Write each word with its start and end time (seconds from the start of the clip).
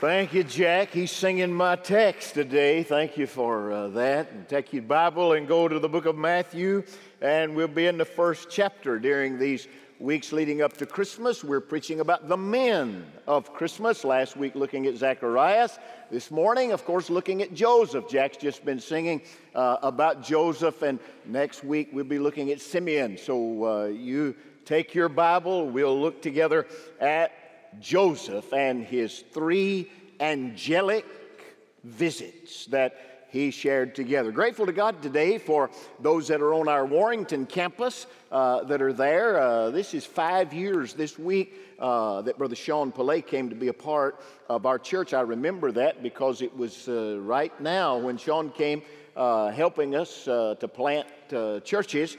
Thank 0.00 0.32
you, 0.32 0.44
Jack. 0.44 0.92
He's 0.92 1.10
singing 1.10 1.52
my 1.52 1.76
text 1.76 2.32
today. 2.32 2.82
Thank 2.82 3.18
you 3.18 3.26
for 3.26 3.70
uh, 3.70 3.88
that. 3.88 4.30
And 4.30 4.48
take 4.48 4.72
your 4.72 4.82
Bible 4.82 5.34
and 5.34 5.46
go 5.46 5.68
to 5.68 5.78
the 5.78 5.90
book 5.90 6.06
of 6.06 6.16
Matthew, 6.16 6.84
and 7.20 7.54
we'll 7.54 7.68
be 7.68 7.84
in 7.84 7.98
the 7.98 8.06
first 8.06 8.48
chapter 8.48 8.98
during 8.98 9.38
these 9.38 9.68
weeks 9.98 10.32
leading 10.32 10.62
up 10.62 10.74
to 10.78 10.86
Christmas. 10.86 11.44
We're 11.44 11.60
preaching 11.60 12.00
about 12.00 12.30
the 12.30 12.36
men 12.38 13.04
of 13.26 13.52
Christmas. 13.52 14.02
Last 14.02 14.38
week, 14.38 14.54
looking 14.54 14.86
at 14.86 14.96
Zacharias. 14.96 15.78
This 16.10 16.30
morning, 16.30 16.72
of 16.72 16.86
course, 16.86 17.10
looking 17.10 17.42
at 17.42 17.52
Joseph. 17.52 18.08
Jack's 18.08 18.38
just 18.38 18.64
been 18.64 18.80
singing 18.80 19.20
uh, 19.54 19.76
about 19.82 20.22
Joseph, 20.22 20.80
and 20.80 20.98
next 21.26 21.62
week, 21.62 21.90
we'll 21.92 22.06
be 22.06 22.18
looking 22.18 22.52
at 22.52 22.62
Simeon. 22.62 23.18
So 23.18 23.64
uh, 23.66 23.84
you 23.88 24.34
take 24.64 24.94
your 24.94 25.10
Bible, 25.10 25.68
we'll 25.68 26.00
look 26.00 26.22
together 26.22 26.66
at 27.00 27.32
Joseph 27.78 28.52
and 28.52 28.84
his 28.84 29.24
three 29.32 29.90
angelic 30.20 31.06
visits 31.84 32.66
that 32.66 33.10
he 33.30 33.50
shared 33.50 33.94
together. 33.94 34.32
Grateful 34.32 34.66
to 34.66 34.72
God 34.72 35.00
today 35.02 35.38
for 35.38 35.70
those 36.00 36.28
that 36.28 36.42
are 36.42 36.52
on 36.52 36.68
our 36.68 36.84
Warrington 36.84 37.46
campus 37.46 38.06
uh, 38.32 38.64
that 38.64 38.82
are 38.82 38.92
there. 38.92 39.40
Uh, 39.40 39.70
this 39.70 39.94
is 39.94 40.04
five 40.04 40.52
years 40.52 40.94
this 40.94 41.18
week 41.18 41.54
uh, 41.78 42.22
that 42.22 42.36
Brother 42.38 42.56
Sean 42.56 42.90
Pillay 42.90 43.24
came 43.24 43.48
to 43.48 43.54
be 43.54 43.68
a 43.68 43.72
part 43.72 44.20
of 44.48 44.66
our 44.66 44.78
church. 44.78 45.14
I 45.14 45.20
remember 45.20 45.70
that 45.72 46.02
because 46.02 46.42
it 46.42 46.54
was 46.56 46.88
uh, 46.88 47.18
right 47.20 47.58
now 47.60 47.98
when 47.98 48.16
Sean 48.16 48.50
came 48.50 48.82
uh, 49.14 49.50
helping 49.50 49.94
us 49.94 50.26
uh, 50.26 50.56
to 50.58 50.66
plant 50.66 51.06
churches. 51.64 52.16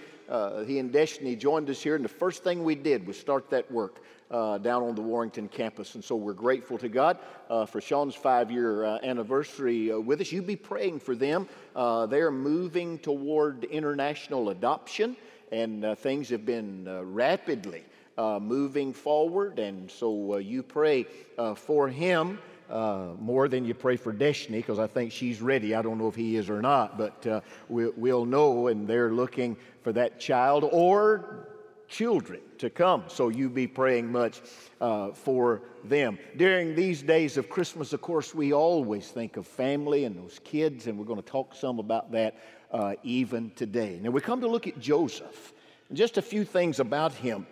he 0.65 0.79
and 0.79 0.93
Destiny 0.93 1.35
joined 1.35 1.70
us 1.70 1.81
here, 1.81 1.95
and 1.95 2.05
the 2.05 2.09
first 2.09 2.43
thing 2.43 2.63
we 2.63 2.76
did 2.76 3.05
was 3.05 3.20
start 3.20 3.49
that 3.49 3.70
work 3.70 4.02
uh, 4.31 4.58
down 4.58 4.84
on 4.84 4.95
the 4.95 5.02
Warrington 5.02 5.48
campus. 5.48 5.95
And 5.95 6.03
so 6.03 6.16
we're 6.16 6.34
grateful 6.34 6.77
to 6.80 6.90
God 6.90 7.20
uh, 7.49 7.66
for 7.66 7.81
Sean's 7.81 8.16
five 8.16 8.49
year 8.49 8.85
uh, 8.85 8.99
anniversary 9.04 9.91
uh, 9.91 9.99
with 9.99 10.21
us. 10.21 10.31
You 10.31 10.41
be 10.41 10.55
praying 10.55 10.99
for 10.99 11.15
them. 11.15 11.48
Uh, 11.76 12.05
they're 12.05 12.32
moving 12.32 12.98
toward 12.99 13.65
international 13.65 14.49
adoption, 14.49 15.18
and 15.52 15.84
uh, 15.84 15.96
things 15.96 16.29
have 16.29 16.46
been 16.46 16.87
rapidly 17.13 17.84
moving 18.18 18.93
forward. 18.93 19.57
And 19.57 19.90
so 19.90 20.37
you 20.37 20.63
pray 20.63 21.07
for 21.55 21.87
him. 21.87 22.40
Uh, 22.70 23.15
more 23.20 23.49
than 23.49 23.65
you 23.65 23.74
pray 23.74 23.98
for 23.98 24.13
Destiny 24.13 24.59
because 24.59 24.79
I 24.79 24.87
think 24.87 25.12
she's 25.12 25.41
ready. 25.41 25.76
I 25.76 25.82
don't 25.82 25.98
know 25.98 26.07
if 26.07 26.15
he 26.15 26.37
is 26.37 26.49
or 26.49 26.62
not, 26.62 26.98
but 26.98 27.27
uh, 27.27 27.41
we, 27.68 27.90
will 27.90 28.24
know, 28.24 28.68
and 28.68 28.87
they're 28.87 29.12
looking 29.12 29.57
for 29.82 29.91
that 29.91 30.21
child 30.21 30.63
or 30.71 31.49
children 31.91 32.39
to 32.57 32.70
come. 32.70 33.03
So 33.07 33.29
you 33.29 33.49
be 33.49 33.67
praying 33.67 34.11
much 34.11 34.41
uh, 34.79 35.11
for 35.11 35.61
them. 35.84 36.17
During 36.37 36.73
these 36.73 37.03
days 37.03 37.37
of 37.37 37.49
Christmas, 37.49 37.93
of 37.93 38.01
course, 38.01 38.34
we 38.34 38.53
always 38.53 39.09
think 39.09 39.37
of 39.37 39.45
family 39.45 40.05
and 40.05 40.15
those 40.15 40.39
kids, 40.43 40.87
and 40.87 40.97
we're 40.97 41.05
going 41.05 41.21
to 41.21 41.29
talk 41.29 41.53
some 41.53 41.79
about 41.79 42.12
that 42.13 42.37
uh, 42.71 42.95
even 43.03 43.51
today. 43.55 43.99
Now, 44.01 44.12
we 44.12 44.21
come 44.21 44.41
to 44.41 44.47
look 44.47 44.67
at 44.67 44.79
Joseph. 44.79 45.53
Just 45.93 46.17
a 46.17 46.21
few 46.21 46.45
things 46.45 46.79
about 46.79 47.13
him. 47.13 47.45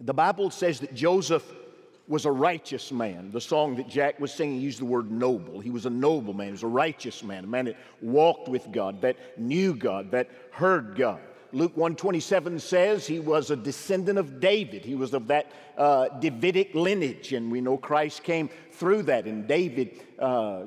The 0.00 0.14
Bible 0.14 0.50
says 0.50 0.80
that 0.80 0.92
Joseph 0.92 1.44
was 2.08 2.24
a 2.24 2.32
righteous 2.32 2.90
man. 2.90 3.30
The 3.30 3.40
song 3.40 3.76
that 3.76 3.88
Jack 3.88 4.18
was 4.18 4.32
singing 4.32 4.60
used 4.60 4.80
the 4.80 4.84
word 4.84 5.12
noble. 5.12 5.60
He 5.60 5.70
was 5.70 5.86
a 5.86 5.90
noble 5.90 6.34
man, 6.34 6.48
he 6.48 6.52
was 6.52 6.64
a 6.64 6.66
righteous 6.66 7.22
man, 7.22 7.44
a 7.44 7.46
man 7.46 7.66
that 7.66 7.76
walked 8.02 8.48
with 8.48 8.72
God, 8.72 9.00
that 9.02 9.38
knew 9.38 9.76
God, 9.76 10.10
that 10.10 10.28
heard 10.50 10.96
God. 10.96 11.20
Luke 11.52 11.76
127 11.76 12.58
says 12.58 13.06
he 13.06 13.18
was 13.18 13.50
a 13.50 13.56
descendant 13.56 14.18
of 14.18 14.40
David. 14.40 14.84
He 14.84 14.94
was 14.94 15.14
of 15.14 15.26
that 15.28 15.50
uh, 15.76 16.08
Davidic 16.20 16.74
lineage, 16.74 17.32
and 17.32 17.50
we 17.50 17.60
know 17.60 17.76
Christ 17.76 18.22
came 18.22 18.50
through 18.72 19.04
that, 19.04 19.26
and 19.26 19.46
David, 19.48 20.00
uh, 20.18 20.62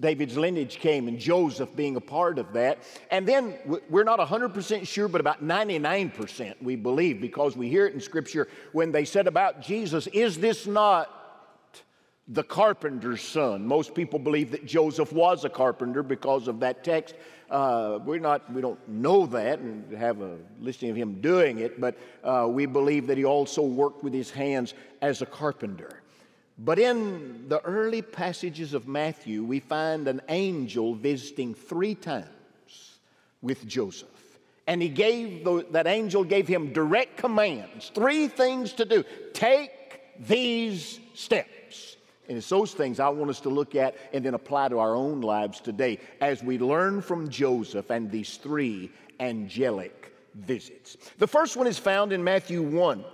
David's 0.00 0.36
lineage 0.36 0.78
came, 0.78 1.08
and 1.08 1.18
Joseph 1.18 1.74
being 1.74 1.96
a 1.96 2.00
part 2.00 2.38
of 2.38 2.52
that. 2.52 2.78
And 3.10 3.26
then 3.26 3.54
we're 3.88 4.04
not 4.04 4.20
100% 4.20 4.86
sure, 4.86 5.08
but 5.08 5.20
about 5.20 5.42
99% 5.42 6.54
we 6.62 6.76
believe, 6.76 7.20
because 7.20 7.56
we 7.56 7.68
hear 7.68 7.86
it 7.86 7.94
in 7.94 8.00
Scripture 8.00 8.48
when 8.72 8.92
they 8.92 9.04
said 9.04 9.26
about 9.26 9.60
Jesus, 9.60 10.06
Is 10.08 10.38
this 10.38 10.66
not 10.66 11.10
the 12.28 12.42
carpenter's 12.42 13.22
son. 13.22 13.64
Most 13.66 13.94
people 13.94 14.18
believe 14.18 14.50
that 14.50 14.66
Joseph 14.66 15.12
was 15.12 15.44
a 15.44 15.48
carpenter 15.48 16.02
because 16.02 16.48
of 16.48 16.58
that 16.60 16.82
text. 16.82 17.14
Uh, 17.50 18.00
we're 18.04 18.18
not, 18.18 18.52
we 18.52 18.60
don't 18.60 18.88
know 18.88 19.26
that 19.26 19.60
and 19.60 19.92
have 19.92 20.20
a 20.20 20.36
listing 20.60 20.90
of 20.90 20.96
him 20.96 21.20
doing 21.20 21.58
it, 21.58 21.80
but 21.80 21.96
uh, 22.24 22.46
we 22.48 22.66
believe 22.66 23.06
that 23.06 23.16
he 23.16 23.24
also 23.24 23.62
worked 23.62 24.02
with 24.02 24.12
his 24.12 24.30
hands 24.30 24.74
as 25.00 25.22
a 25.22 25.26
carpenter. 25.26 26.02
But 26.58 26.78
in 26.78 27.48
the 27.48 27.60
early 27.60 28.02
passages 28.02 28.74
of 28.74 28.88
Matthew, 28.88 29.44
we 29.44 29.60
find 29.60 30.08
an 30.08 30.22
angel 30.28 30.94
visiting 30.94 31.54
three 31.54 31.94
times 31.94 32.98
with 33.42 33.66
Joseph. 33.66 34.08
And 34.66 34.82
he 34.82 34.88
gave, 34.88 35.44
the, 35.44 35.66
that 35.70 35.86
angel 35.86 36.24
gave 36.24 36.48
him 36.48 36.72
direct 36.72 37.18
commands, 37.18 37.92
three 37.94 38.26
things 38.26 38.72
to 38.74 38.84
do. 38.84 39.04
Take 39.32 39.70
these 40.18 40.98
steps. 41.14 41.50
And 42.28 42.36
it's 42.36 42.48
those 42.48 42.72
things 42.72 42.98
I 42.98 43.08
want 43.08 43.30
us 43.30 43.40
to 43.40 43.48
look 43.48 43.74
at 43.74 43.96
and 44.12 44.24
then 44.24 44.34
apply 44.34 44.68
to 44.68 44.78
our 44.78 44.94
own 44.94 45.20
lives 45.20 45.60
today 45.60 45.98
as 46.20 46.42
we 46.42 46.58
learn 46.58 47.00
from 47.00 47.28
Joseph 47.28 47.90
and 47.90 48.10
these 48.10 48.36
three 48.36 48.90
angelic 49.20 50.12
visits. 50.34 50.96
The 51.18 51.26
first 51.26 51.56
one 51.56 51.66
is 51.66 51.78
found 51.78 52.12
in 52.12 52.22
Matthew 52.22 52.62
1, 52.62 53.04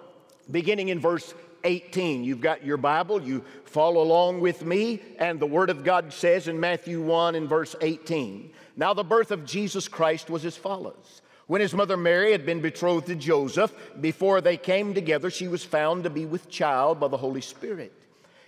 beginning 0.50 0.88
in 0.88 0.98
verse 0.98 1.34
18. 1.64 2.24
You've 2.24 2.40
got 2.40 2.64
your 2.64 2.76
Bible, 2.76 3.22
you 3.22 3.44
follow 3.64 4.02
along 4.02 4.40
with 4.40 4.64
me, 4.64 5.00
and 5.18 5.38
the 5.38 5.46
Word 5.46 5.70
of 5.70 5.84
God 5.84 6.12
says 6.12 6.48
in 6.48 6.58
Matthew 6.58 7.00
1 7.02 7.34
in 7.34 7.46
verse 7.46 7.76
18 7.80 8.50
Now 8.76 8.94
the 8.94 9.04
birth 9.04 9.30
of 9.30 9.44
Jesus 9.44 9.88
Christ 9.88 10.30
was 10.30 10.44
as 10.44 10.56
follows. 10.56 11.22
When 11.46 11.60
his 11.60 11.74
mother 11.74 11.96
Mary 11.96 12.32
had 12.32 12.46
been 12.46 12.60
betrothed 12.60 13.08
to 13.08 13.14
Joseph, 13.14 13.74
before 14.00 14.40
they 14.40 14.56
came 14.56 14.94
together, 14.94 15.28
she 15.28 15.48
was 15.48 15.64
found 15.64 16.04
to 16.04 16.10
be 16.10 16.24
with 16.24 16.48
child 16.48 16.98
by 16.98 17.08
the 17.08 17.16
Holy 17.16 17.40
Spirit. 17.40 17.92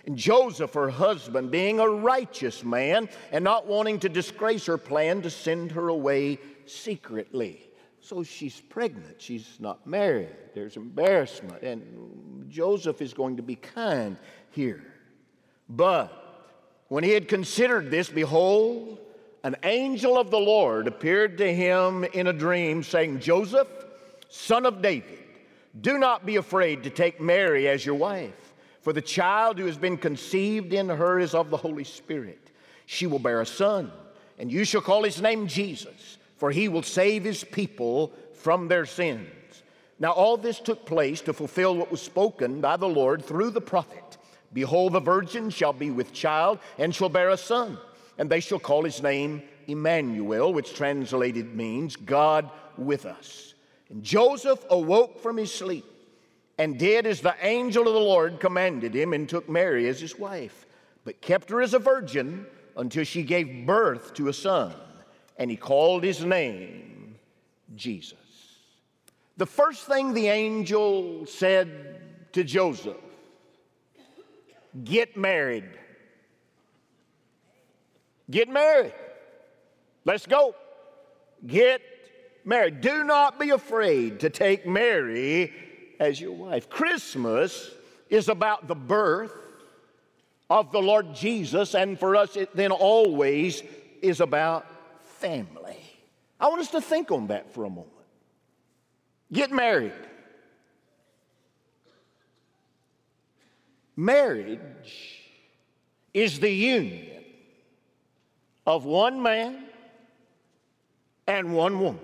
And 0.05 0.15
Joseph, 0.17 0.73
her 0.73 0.89
husband, 0.89 1.49
being 1.49 1.79
a 1.79 1.89
righteous 1.89 2.63
man 2.63 3.09
and 3.31 3.43
not 3.43 3.65
wanting 3.65 3.99
to 4.01 4.09
disgrace 4.09 4.67
her, 4.67 4.77
plan 4.77 5.23
to 5.23 5.29
send 5.29 5.71
her 5.71 5.87
away 5.87 6.39
secretly. 6.65 7.67
So 8.01 8.21
she's 8.21 8.61
pregnant. 8.61 9.19
She's 9.19 9.57
not 9.59 9.87
married. 9.87 10.29
There's 10.53 10.77
embarrassment. 10.77 11.63
And 11.63 12.45
Joseph 12.49 13.01
is 13.01 13.15
going 13.15 13.37
to 13.37 13.43
be 13.43 13.55
kind 13.55 14.17
here. 14.51 14.83
But 15.67 16.21
when 16.89 17.03
he 17.03 17.09
had 17.09 17.27
considered 17.27 17.89
this, 17.89 18.07
behold, 18.07 18.99
an 19.43 19.55
angel 19.63 20.19
of 20.19 20.29
the 20.29 20.37
Lord 20.37 20.87
appeared 20.87 21.39
to 21.39 21.51
him 21.51 22.03
in 22.03 22.27
a 22.27 22.33
dream, 22.33 22.83
saying, 22.83 23.21
Joseph, 23.21 23.67
son 24.29 24.67
of 24.67 24.83
David, 24.83 25.23
do 25.81 25.97
not 25.97 26.27
be 26.27 26.35
afraid 26.35 26.83
to 26.83 26.91
take 26.91 27.19
Mary 27.19 27.67
as 27.67 27.83
your 27.83 27.95
wife 27.95 28.44
for 28.85 28.93
the 28.93 29.01
child 29.01 29.57
who 29.57 29.65
has 29.65 29.79
been 29.79 29.97
conceived 29.97 30.71
in 30.71 30.89
her 30.89 31.17
is 31.17 31.33
of 31.33 31.49
the 31.49 31.57
Holy 31.57 31.83
Spirit. 31.83 32.51
She 32.85 33.07
will 33.07 33.17
bear 33.17 33.41
a 33.41 33.45
son, 33.45 33.91
and 34.37 34.51
you 34.51 34.63
shall 34.63 34.79
call 34.79 35.01
his 35.01 35.19
name 35.19 35.47
Jesus, 35.47 36.19
for 36.37 36.51
he 36.51 36.67
will 36.67 36.83
save 36.83 37.23
his 37.23 37.43
people 37.43 38.13
from 38.35 38.67
their 38.67 38.85
sins. 38.85 39.25
Now, 39.97 40.11
all 40.11 40.37
this 40.37 40.59
took 40.59 40.85
place 40.85 41.19
to 41.21 41.33
fulfill 41.33 41.75
what 41.75 41.89
was 41.89 41.99
spoken 41.99 42.61
by 42.61 42.77
the 42.77 42.87
Lord 42.87 43.25
through 43.25 43.49
the 43.49 43.59
prophet 43.59 44.19
Behold, 44.53 44.93
the 44.93 44.99
virgin 44.99 45.49
shall 45.49 45.73
be 45.73 45.89
with 45.89 46.13
child 46.13 46.59
and 46.77 46.93
shall 46.93 47.09
bear 47.09 47.29
a 47.29 47.37
son, 47.37 47.79
and 48.19 48.29
they 48.29 48.39
shall 48.39 48.59
call 48.59 48.83
his 48.83 49.01
name 49.01 49.41
Emmanuel, 49.65 50.53
which 50.53 50.75
translated 50.75 51.55
means 51.55 51.95
God 51.95 52.51
with 52.77 53.07
us. 53.07 53.55
And 53.89 54.03
Joseph 54.03 54.63
awoke 54.69 55.23
from 55.23 55.37
his 55.37 55.51
sleep 55.51 55.85
and 56.57 56.79
did 56.79 57.05
as 57.05 57.21
the 57.21 57.35
angel 57.41 57.87
of 57.87 57.93
the 57.93 57.99
Lord 57.99 58.39
commanded 58.39 58.93
him 58.93 59.13
and 59.13 59.27
took 59.27 59.49
Mary 59.49 59.87
as 59.87 59.99
his 59.99 60.17
wife, 60.17 60.65
but 61.03 61.21
kept 61.21 61.49
her 61.49 61.61
as 61.61 61.73
a 61.73 61.79
virgin 61.79 62.45
until 62.77 63.03
she 63.03 63.23
gave 63.23 63.65
birth 63.65 64.13
to 64.15 64.29
a 64.29 64.33
son, 64.33 64.73
and 65.37 65.49
he 65.49 65.57
called 65.57 66.03
his 66.03 66.23
name 66.23 67.15
Jesus. 67.75 68.17
The 69.37 69.45
first 69.45 69.85
thing 69.85 70.13
the 70.13 70.27
angel 70.27 71.25
said 71.25 72.01
to 72.33 72.43
Joseph 72.43 72.97
get 74.83 75.15
married. 75.15 75.69
Get 78.29 78.49
married. 78.49 78.93
Let's 80.03 80.25
go. 80.25 80.55
Get 81.45 81.81
married. 82.43 82.81
Do 82.81 83.03
not 83.03 83.39
be 83.39 83.51
afraid 83.51 84.19
to 84.21 84.29
take 84.29 84.65
Mary 84.65 85.53
as 85.99 86.19
your 86.19 86.31
wife. 86.31 86.69
Christmas 86.69 87.71
is 88.09 88.29
about 88.29 88.67
the 88.67 88.75
birth 88.75 89.33
of 90.49 90.71
the 90.71 90.81
Lord 90.81 91.15
Jesus, 91.15 91.73
and 91.73 91.99
for 91.99 92.15
us, 92.15 92.35
it 92.35 92.55
then 92.55 92.71
always 92.71 93.63
is 94.01 94.21
about 94.21 94.65
family. 95.19 95.77
I 96.39 96.47
want 96.47 96.61
us 96.61 96.71
to 96.71 96.81
think 96.81 97.11
on 97.11 97.27
that 97.27 97.53
for 97.53 97.63
a 97.63 97.69
moment. 97.69 97.89
Get 99.31 99.51
married. 99.51 99.93
Marriage 103.95 104.59
is 106.13 106.39
the 106.39 106.51
union 106.51 107.23
of 108.67 108.85
one 108.85 109.21
man 109.21 109.63
and 111.27 111.55
one 111.55 111.79
woman. 111.79 111.99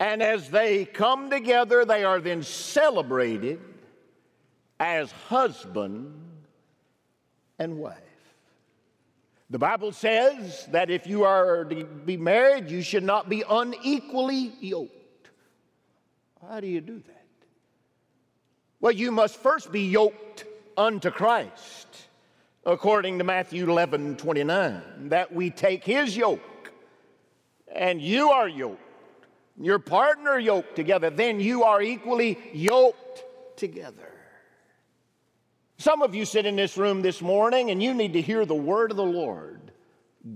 And 0.00 0.22
as 0.22 0.50
they 0.50 0.84
come 0.84 1.30
together, 1.30 1.84
they 1.84 2.04
are 2.04 2.20
then 2.20 2.42
celebrated 2.42 3.60
as 4.80 5.10
husband 5.28 6.12
and 7.58 7.78
wife. 7.78 7.98
The 9.50 9.58
Bible 9.58 9.92
says 9.92 10.66
that 10.72 10.90
if 10.90 11.06
you 11.06 11.24
are 11.24 11.64
to 11.64 11.84
be 11.84 12.16
married, 12.16 12.70
you 12.70 12.82
should 12.82 13.04
not 13.04 13.28
be 13.28 13.44
unequally 13.48 14.52
yoked. 14.60 15.28
How 16.48 16.60
do 16.60 16.66
you 16.66 16.80
do 16.80 16.98
that? 16.98 17.26
Well, 18.80 18.92
you 18.92 19.12
must 19.12 19.36
first 19.36 19.70
be 19.70 19.86
yoked 19.86 20.44
unto 20.76 21.10
Christ, 21.10 21.86
according 22.66 23.18
to 23.18 23.24
Matthew 23.24 23.64
11 23.70 24.16
29, 24.16 25.08
that 25.08 25.32
we 25.32 25.50
take 25.50 25.84
his 25.84 26.16
yoke, 26.16 26.72
and 27.74 28.00
you 28.00 28.30
are 28.30 28.48
yoked, 28.48 28.80
your 29.60 29.78
partner 29.78 30.38
yoked 30.38 30.76
together, 30.76 31.10
then 31.10 31.40
you 31.40 31.64
are 31.64 31.80
equally 31.80 32.38
yoked 32.52 33.24
together. 33.56 34.10
Some 35.78 36.02
of 36.02 36.14
you 36.14 36.24
sit 36.24 36.46
in 36.46 36.56
this 36.56 36.76
room 36.76 37.02
this 37.02 37.20
morning 37.20 37.70
and 37.70 37.82
you 37.82 37.94
need 37.94 38.14
to 38.14 38.20
hear 38.20 38.46
the 38.46 38.54
word 38.54 38.90
of 38.90 38.96
the 38.96 39.04
Lord. 39.04 39.72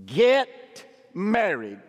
Get 0.06 0.84
married. 1.14 1.80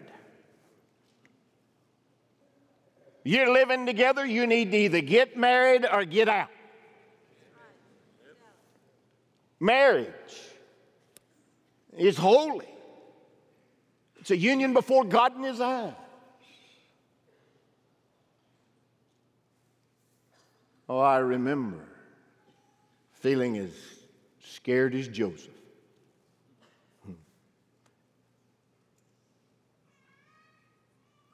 You're 3.23 3.51
living 3.51 3.85
together, 3.85 4.25
you 4.25 4.47
need 4.47 4.71
to 4.71 4.77
either 4.77 5.01
get 5.01 5.37
married 5.37 5.85
or 5.85 6.05
get 6.05 6.29
out. 6.29 6.49
Marriage 9.59 10.13
is 11.97 12.15
holy, 12.15 12.73
it's 14.19 14.31
a 14.31 14.37
union 14.37 14.73
before 14.73 15.03
God 15.03 15.35
and 15.35 15.43
His 15.43 15.59
eyes. 15.59 15.93
Oh, 20.89 20.97
I 20.97 21.19
remember 21.19 21.77
feeling 23.13 23.57
as 23.57 23.69
scared 24.43 24.95
as 24.95 25.07
Joseph. 25.07 25.53
Hmm. 27.05 27.11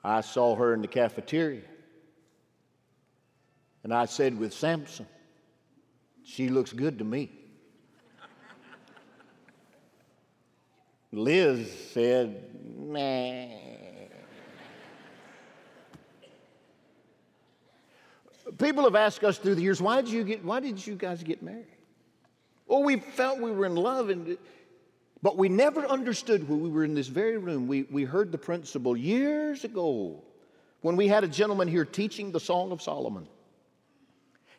I 0.04 0.20
saw 0.20 0.58
her 0.58 0.74
in 0.74 0.82
the 0.82 0.90
cafeteria. 0.90 1.62
And 3.86 3.94
I 3.94 4.06
said 4.06 4.38
with 4.38 4.54
Samson, 4.54 5.08
she 6.26 6.50
looks 6.50 6.74
good 6.74 6.98
to 6.98 7.06
me. 7.06 7.32
Liz 11.14 11.72
said, 11.94 12.50
nah. 12.78 13.65
People 18.58 18.84
have 18.84 18.96
asked 18.96 19.24
us 19.24 19.38
through 19.38 19.56
the 19.56 19.62
years, 19.62 19.82
why 19.82 20.02
did 20.02 20.12
you 20.12 20.24
get 20.24 20.44
why 20.44 20.60
did 20.60 20.86
you 20.86 20.96
guys 20.96 21.24
get 21.24 21.44
married? 21.44 21.68
Well, 22.68 22.84
we 22.84 22.98
felt 22.98 23.40
we 23.40 23.52
were 23.52 23.66
in 23.66 23.76
love 23.76 24.10
and 24.10 24.38
but 25.22 25.38
we 25.38 25.50
never 25.50 25.84
understood 25.86 26.48
when 26.48 26.62
we 26.62 26.70
were 26.70 26.84
in 26.84 26.94
this 26.94 27.08
very 27.08 27.38
room. 27.38 27.68
We, 27.68 27.84
we 27.90 28.04
heard 28.04 28.32
the 28.32 28.38
principle 28.38 28.96
years 28.96 29.64
ago 29.64 30.24
when 30.82 30.96
we 30.96 31.08
had 31.08 31.24
a 31.24 31.28
gentleman 31.28 31.68
here 31.68 31.84
teaching 31.84 32.32
the 32.32 32.40
Song 32.40 32.72
of 32.72 32.80
Solomon. 32.80 33.28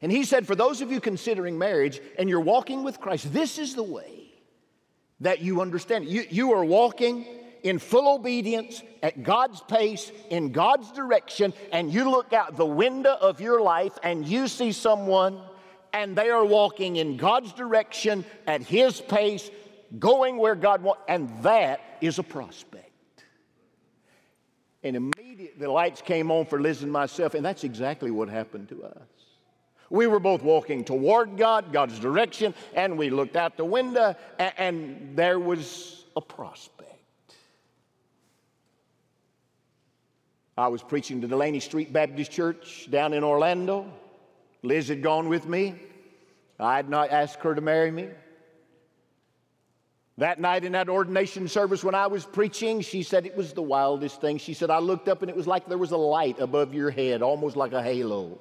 And 0.03 0.11
he 0.11 0.25
said, 0.25 0.45
For 0.45 0.57
those 0.57 0.81
of 0.81 0.91
you 0.91 1.01
considering 1.01 1.57
marriage 1.57 2.01
and 2.19 2.29
you're 2.29 2.41
walking 2.41 2.83
with 2.83 3.01
Christ, 3.01 3.33
this 3.33 3.59
is 3.59 3.77
the 3.77 3.83
way 3.85 4.33
that 5.21 5.41
you 5.41 5.61
understand. 5.61 6.07
You, 6.07 6.25
you 6.29 6.53
are 6.53 6.65
walking 6.65 7.27
in 7.67 7.81
full 7.81 8.15
obedience 8.15 8.83
at 9.03 9.23
God's 9.23 9.61
pace, 9.63 10.13
in 10.31 10.53
God's 10.53 10.93
direction, 10.93 11.53
and 11.73 11.93
you 11.93 12.09
look 12.09 12.33
out 12.33 12.57
the 12.57 12.67
window 12.67 13.17
of 13.21 13.41
your 13.41 13.61
life 13.61 13.99
and 14.03 14.27
you 14.27 14.47
see 14.47 14.71
someone 14.71 15.41
and 15.93 16.15
they 16.15 16.31
are 16.31 16.45
walking 16.45 16.97
in 16.97 17.17
God's 17.17 17.53
direction 17.53 18.25
at 18.47 18.63
His 18.63 19.01
pace, 19.01 19.51
going 19.99 20.37
where 20.37 20.55
God 20.55 20.83
wants, 20.83 21.03
and 21.09 21.31
that 21.43 21.81
is 22.01 22.19
a 22.19 22.23
prospect. 22.23 22.85
And 24.83 24.95
immediately 24.95 25.59
the 25.59 25.71
lights 25.71 26.03
came 26.03 26.31
on 26.31 26.47
for 26.47 26.61
Liz 26.61 26.83
and 26.83 26.93
myself, 26.93 27.35
and 27.35 27.45
that's 27.45 27.65
exactly 27.65 28.11
what 28.11 28.29
happened 28.29 28.69
to 28.69 28.85
us. 28.85 29.09
We 29.89 30.07
were 30.07 30.21
both 30.21 30.43
walking 30.43 30.85
toward 30.85 31.37
God, 31.37 31.73
God's 31.73 31.99
direction, 31.99 32.55
and 32.75 32.99
we 32.99 33.11
looked 33.11 33.37
out 33.37 33.57
the 33.57 33.65
window, 33.65 34.15
and, 34.39 34.53
and 34.59 35.17
there 35.17 35.41
was 35.41 36.05
a 36.15 36.21
prospect. 36.21 36.96
I 40.58 40.69
was 40.69 40.82
preaching 40.82 41.20
to 41.20 41.29
Delaney 41.29 41.61
Street 41.61 41.93
Baptist 41.93 42.32
Church 42.32 42.88
down 42.91 43.12
in 43.12 43.23
Orlando. 43.23 43.93
Liz 44.62 44.88
had 44.88 45.03
gone 45.03 45.29
with 45.29 45.47
me. 45.47 45.75
I 46.58 46.76
had 46.76 46.88
not 46.88 47.11
asked 47.11 47.41
her 47.41 47.55
to 47.55 47.61
marry 47.61 47.91
me. 47.91 48.08
That 50.19 50.41
night 50.41 50.64
in 50.64 50.73
that 50.73 50.88
ordination 50.88 51.47
service 51.47 51.85
when 51.85 51.94
I 51.94 52.06
was 52.06 52.25
preaching, 52.25 52.81
she 52.81 53.03
said 53.03 53.26
it 53.26 53.37
was 53.37 53.53
the 53.53 53.62
wildest 53.62 54.23
thing. 54.23 54.38
She 54.38 54.55
said, 54.55 54.70
I 54.70 54.79
looked 54.79 55.08
up 55.08 55.20
and 55.20 55.31
it 55.31 55.37
was 55.37 55.47
like 55.47 55.69
there 55.69 55.76
was 55.76 55.91
a 55.91 55.99
light 55.99 56.41
above 56.41 56.73
your 56.73 56.91
head, 56.91 57.20
almost 57.20 57.55
like 57.55 57.73
a 57.73 57.82
halo. 57.82 58.38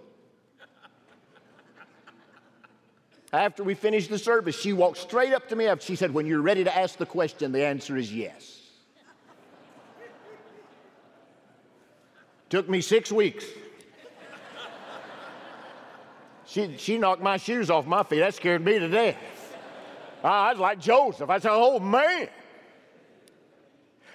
After 3.34 3.66
we 3.66 3.74
finished 3.74 4.10
the 4.10 4.18
service, 4.18 4.58
she 4.58 4.72
walked 4.72 5.00
straight 5.00 5.34
up 5.34 5.50
to 5.50 5.58
me. 5.58 5.70
She 5.80 5.98
said, 5.98 6.14
When 6.14 6.26
you're 6.26 6.42
ready 6.42 6.64
to 6.64 6.74
ask 6.74 6.98
the 6.98 7.06
question, 7.06 7.52
the 7.52 7.66
answer 7.66 7.98
is 7.98 8.14
yes. 8.14 8.55
Took 12.56 12.70
me 12.70 12.80
six 12.80 13.12
weeks. 13.12 13.44
She, 16.46 16.78
she 16.78 16.98
knocked 16.98 17.22
my 17.22 17.36
shoes 17.36 17.70
off 17.70 17.86
my 17.86 18.02
feet. 18.04 18.20
That 18.20 18.34
scared 18.34 18.64
me 18.64 18.80
to 18.80 18.88
death. 18.88 19.18
I 20.24 20.52
was 20.52 20.60
like 20.62 20.80
Joseph. 20.80 21.30
I 21.30 21.40
said, 21.40 21.52
oh 21.52 21.82
man. 21.82 22.30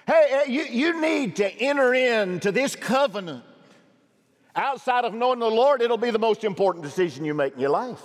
Hey, 0.07 0.45
you, 0.47 0.63
you 0.63 0.99
need 0.99 1.35
to 1.35 1.53
enter 1.61 1.93
into 1.93 2.51
this 2.51 2.75
covenant. 2.75 3.43
Outside 4.55 5.05
of 5.05 5.13
knowing 5.13 5.37
the 5.37 5.45
Lord, 5.45 5.83
it'll 5.83 5.97
be 5.97 6.09
the 6.09 6.17
most 6.17 6.43
important 6.43 6.83
decision 6.83 7.23
you 7.23 7.35
make 7.35 7.53
in 7.53 7.59
your 7.59 7.69
life. 7.69 8.01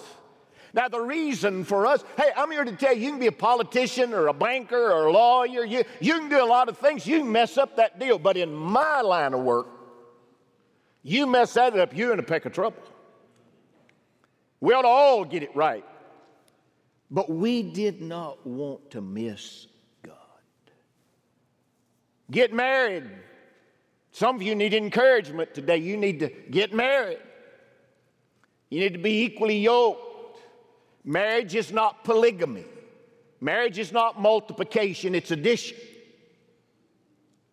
Now, 0.74 0.88
the 0.88 1.00
reason 1.00 1.64
for 1.64 1.86
us, 1.86 2.04
hey, 2.18 2.30
I'm 2.36 2.50
here 2.50 2.64
to 2.66 2.72
tell 2.72 2.94
you, 2.94 3.04
you 3.04 3.10
can 3.12 3.18
be 3.18 3.28
a 3.28 3.32
politician 3.32 4.12
or 4.12 4.26
a 4.26 4.34
banker 4.34 4.92
or 4.92 5.06
a 5.06 5.12
lawyer. 5.12 5.64
You, 5.64 5.84
you 5.98 6.12
can 6.18 6.28
do 6.28 6.44
a 6.44 6.44
lot 6.44 6.68
of 6.68 6.76
things. 6.76 7.06
You 7.06 7.20
can 7.20 7.32
mess 7.32 7.56
up 7.56 7.76
that 7.76 7.98
deal. 7.98 8.18
But 8.18 8.36
in 8.36 8.52
my 8.52 9.00
line 9.00 9.32
of 9.32 9.40
work, 9.40 9.68
you 11.06 11.26
mess 11.26 11.54
that 11.54 11.78
up, 11.78 11.96
you're 11.96 12.12
in 12.12 12.18
a 12.18 12.24
peck 12.24 12.46
of 12.46 12.52
trouble. 12.52 12.82
We 14.60 14.74
ought 14.74 14.82
to 14.82 14.88
all 14.88 15.24
get 15.24 15.42
it 15.42 15.54
right. 15.54 15.84
But 17.10 17.30
we 17.30 17.62
did 17.62 18.02
not 18.02 18.44
want 18.44 18.90
to 18.90 19.00
miss 19.00 19.68
God. 20.02 20.14
Get 22.30 22.52
married. 22.52 23.04
Some 24.10 24.34
of 24.34 24.42
you 24.42 24.56
need 24.56 24.74
encouragement 24.74 25.54
today. 25.54 25.76
You 25.76 25.96
need 25.96 26.18
to 26.20 26.28
get 26.28 26.74
married. 26.74 27.18
You 28.70 28.80
need 28.80 28.94
to 28.94 28.98
be 28.98 29.22
equally 29.22 29.58
yoked. 29.58 30.40
Marriage 31.04 31.54
is 31.54 31.70
not 31.70 32.02
polygamy. 32.02 32.64
Marriage 33.40 33.78
is 33.78 33.92
not 33.92 34.20
multiplication, 34.20 35.14
it's 35.14 35.30
addition. 35.30 35.76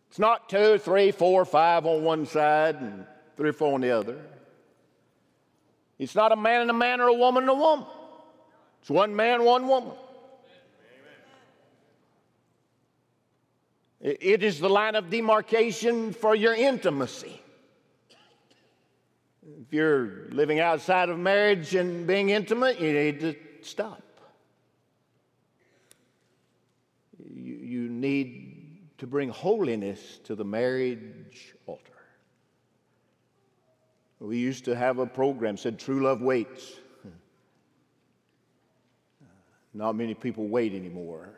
It's 0.10 0.18
not 0.18 0.50
two, 0.50 0.80
three, 0.80 1.12
four, 1.12 1.46
five 1.46 1.86
on 1.86 2.04
one 2.04 2.26
side 2.26 2.76
and 2.76 3.06
three 3.36 3.50
or 3.50 3.54
four 3.54 3.74
on 3.74 3.82
the 3.82 3.92
other. 3.92 4.18
It's 6.00 6.16
not 6.16 6.32
a 6.32 6.36
man 6.36 6.62
and 6.62 6.70
a 6.70 6.74
man 6.74 7.02
or 7.02 7.08
a 7.08 7.14
woman 7.14 7.44
and 7.44 7.52
a 7.52 7.56
woman. 7.56 7.86
It's 8.82 8.90
one 8.90 9.16
man, 9.16 9.44
one 9.44 9.68
woman. 9.68 9.94
It 14.02 14.44
is 14.44 14.60
the 14.60 14.70
line 14.70 14.96
of 14.96 15.10
demarcation 15.10 16.12
for 16.12 16.36
your 16.36 16.54
intimacy. 16.54 17.42
If 19.62 19.72
you're 19.72 20.28
living 20.32 20.60
outside 20.60 21.08
of 21.08 21.18
marriage 21.18 21.74
and 21.74 22.06
being 22.06 22.30
intimate, 22.30 22.82
you 22.82 22.92
need 22.92 23.22
to 23.22 23.36
stop. 23.62 24.04
You, 27.34 27.56
you 27.56 27.90
need 27.90 28.98
to 28.98 29.08
bring 29.08 29.30
holiness 29.30 30.20
to 30.26 30.36
the 30.36 30.46
marriage. 30.46 31.53
We 34.24 34.38
used 34.38 34.64
to 34.66 34.76
have 34.76 35.00
a 35.00 35.06
program 35.06 35.58
said 35.58 35.78
True 35.78 36.02
Love 36.02 36.22
Waits. 36.22 36.80
Not 39.74 39.98
many 39.98 40.14
people 40.14 40.48
wait 40.48 40.74
anymore. 40.74 41.34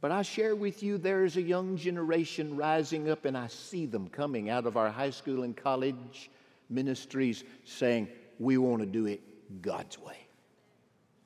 But 0.00 0.10
I 0.10 0.22
share 0.22 0.56
with 0.56 0.82
you 0.82 0.98
there 0.98 1.24
is 1.24 1.36
a 1.36 1.42
young 1.42 1.76
generation 1.76 2.56
rising 2.56 3.08
up, 3.08 3.26
and 3.26 3.38
I 3.38 3.46
see 3.46 3.86
them 3.86 4.08
coming 4.08 4.50
out 4.50 4.66
of 4.66 4.76
our 4.76 4.90
high 4.90 5.10
school 5.10 5.44
and 5.44 5.56
college 5.56 6.30
ministries 6.68 7.44
saying, 7.64 8.08
We 8.40 8.58
want 8.58 8.80
to 8.80 8.86
do 8.86 9.06
it 9.06 9.20
God's 9.62 10.00
way. 10.00 10.18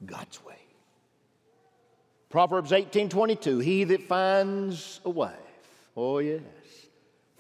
God's 0.05 0.45
way. 0.45 0.59
Proverbs 2.29 2.73
18:22, 2.73 3.65
he 3.65 3.85
that 3.85 4.03
finds 4.03 5.01
a 5.07 5.11
wife, 5.11 5.33
oh 5.97 6.19
yes, 6.19 6.43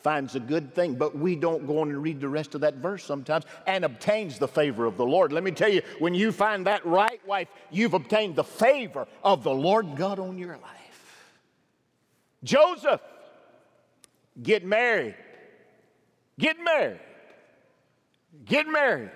finds 0.03 0.35
a 0.35 0.41
good 0.41 0.75
thing, 0.75 0.95
but 0.95 1.17
we 1.17 1.35
don't 1.35 1.67
go 1.67 1.81
on 1.81 1.89
and 1.89 2.03
read 2.03 2.21
the 2.21 2.29
rest 2.29 2.55
of 2.55 2.61
that 2.61 2.75
verse 2.75 3.05
sometimes 3.05 3.45
and 3.67 3.85
obtains 3.85 4.39
the 4.39 4.49
favor 4.49 4.85
of 4.85 4.97
the 4.97 5.05
Lord. 5.05 5.33
Let 5.33 5.43
me 5.43 5.51
tell 5.51 5.69
you, 5.69 5.83
when 5.99 6.15
you 6.15 6.33
find 6.33 6.67
that 6.67 6.87
right 6.87 7.21
wife, 7.27 7.49
you've 7.71 7.95
obtained 7.95 8.37
the 8.37 8.45
favor 8.45 9.07
of 9.25 9.43
the 9.43 9.55
Lord 9.55 9.97
God 9.97 10.19
on 10.19 10.39
your 10.39 10.57
life. 10.57 11.35
Joseph, 12.45 13.01
get 14.43 14.65
married. 14.65 15.17
Get 16.39 16.57
married. 16.63 17.01
Get 18.45 18.69
married. 18.69 19.11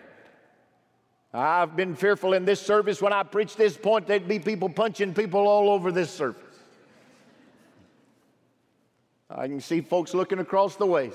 I've 1.32 1.76
been 1.76 1.94
fearful 1.94 2.34
in 2.34 2.44
this 2.44 2.60
service 2.60 3.00
when 3.00 3.12
I 3.12 3.22
preach 3.22 3.56
this 3.56 3.76
point, 3.76 4.06
there'd 4.06 4.28
be 4.28 4.38
people 4.38 4.68
punching 4.68 5.14
people 5.14 5.46
all 5.46 5.70
over 5.70 5.90
this 5.90 6.10
service. 6.10 6.51
I 9.34 9.48
can 9.48 9.60
see 9.60 9.80
folks 9.80 10.12
looking 10.12 10.38
across 10.38 10.76
the 10.76 10.86
ways. 10.86 11.14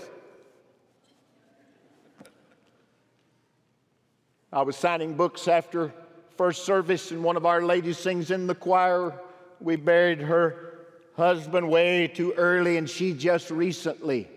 I 4.51 4.63
was 4.63 4.75
signing 4.75 5.15
books 5.15 5.47
after 5.47 5.93
first 6.35 6.65
service, 6.65 7.11
and 7.11 7.23
one 7.23 7.37
of 7.37 7.45
our 7.45 7.61
ladies 7.61 7.97
sings 7.97 8.31
in 8.31 8.47
the 8.47 8.55
choir. 8.55 9.13
We 9.59 9.75
buried 9.75 10.21
her 10.21 10.79
husband 11.15 11.69
way 11.69 12.07
too 12.07 12.33
early, 12.33 12.77
and 12.77 12.89
she 12.89 13.13
just 13.13 13.51
recently 13.51 14.27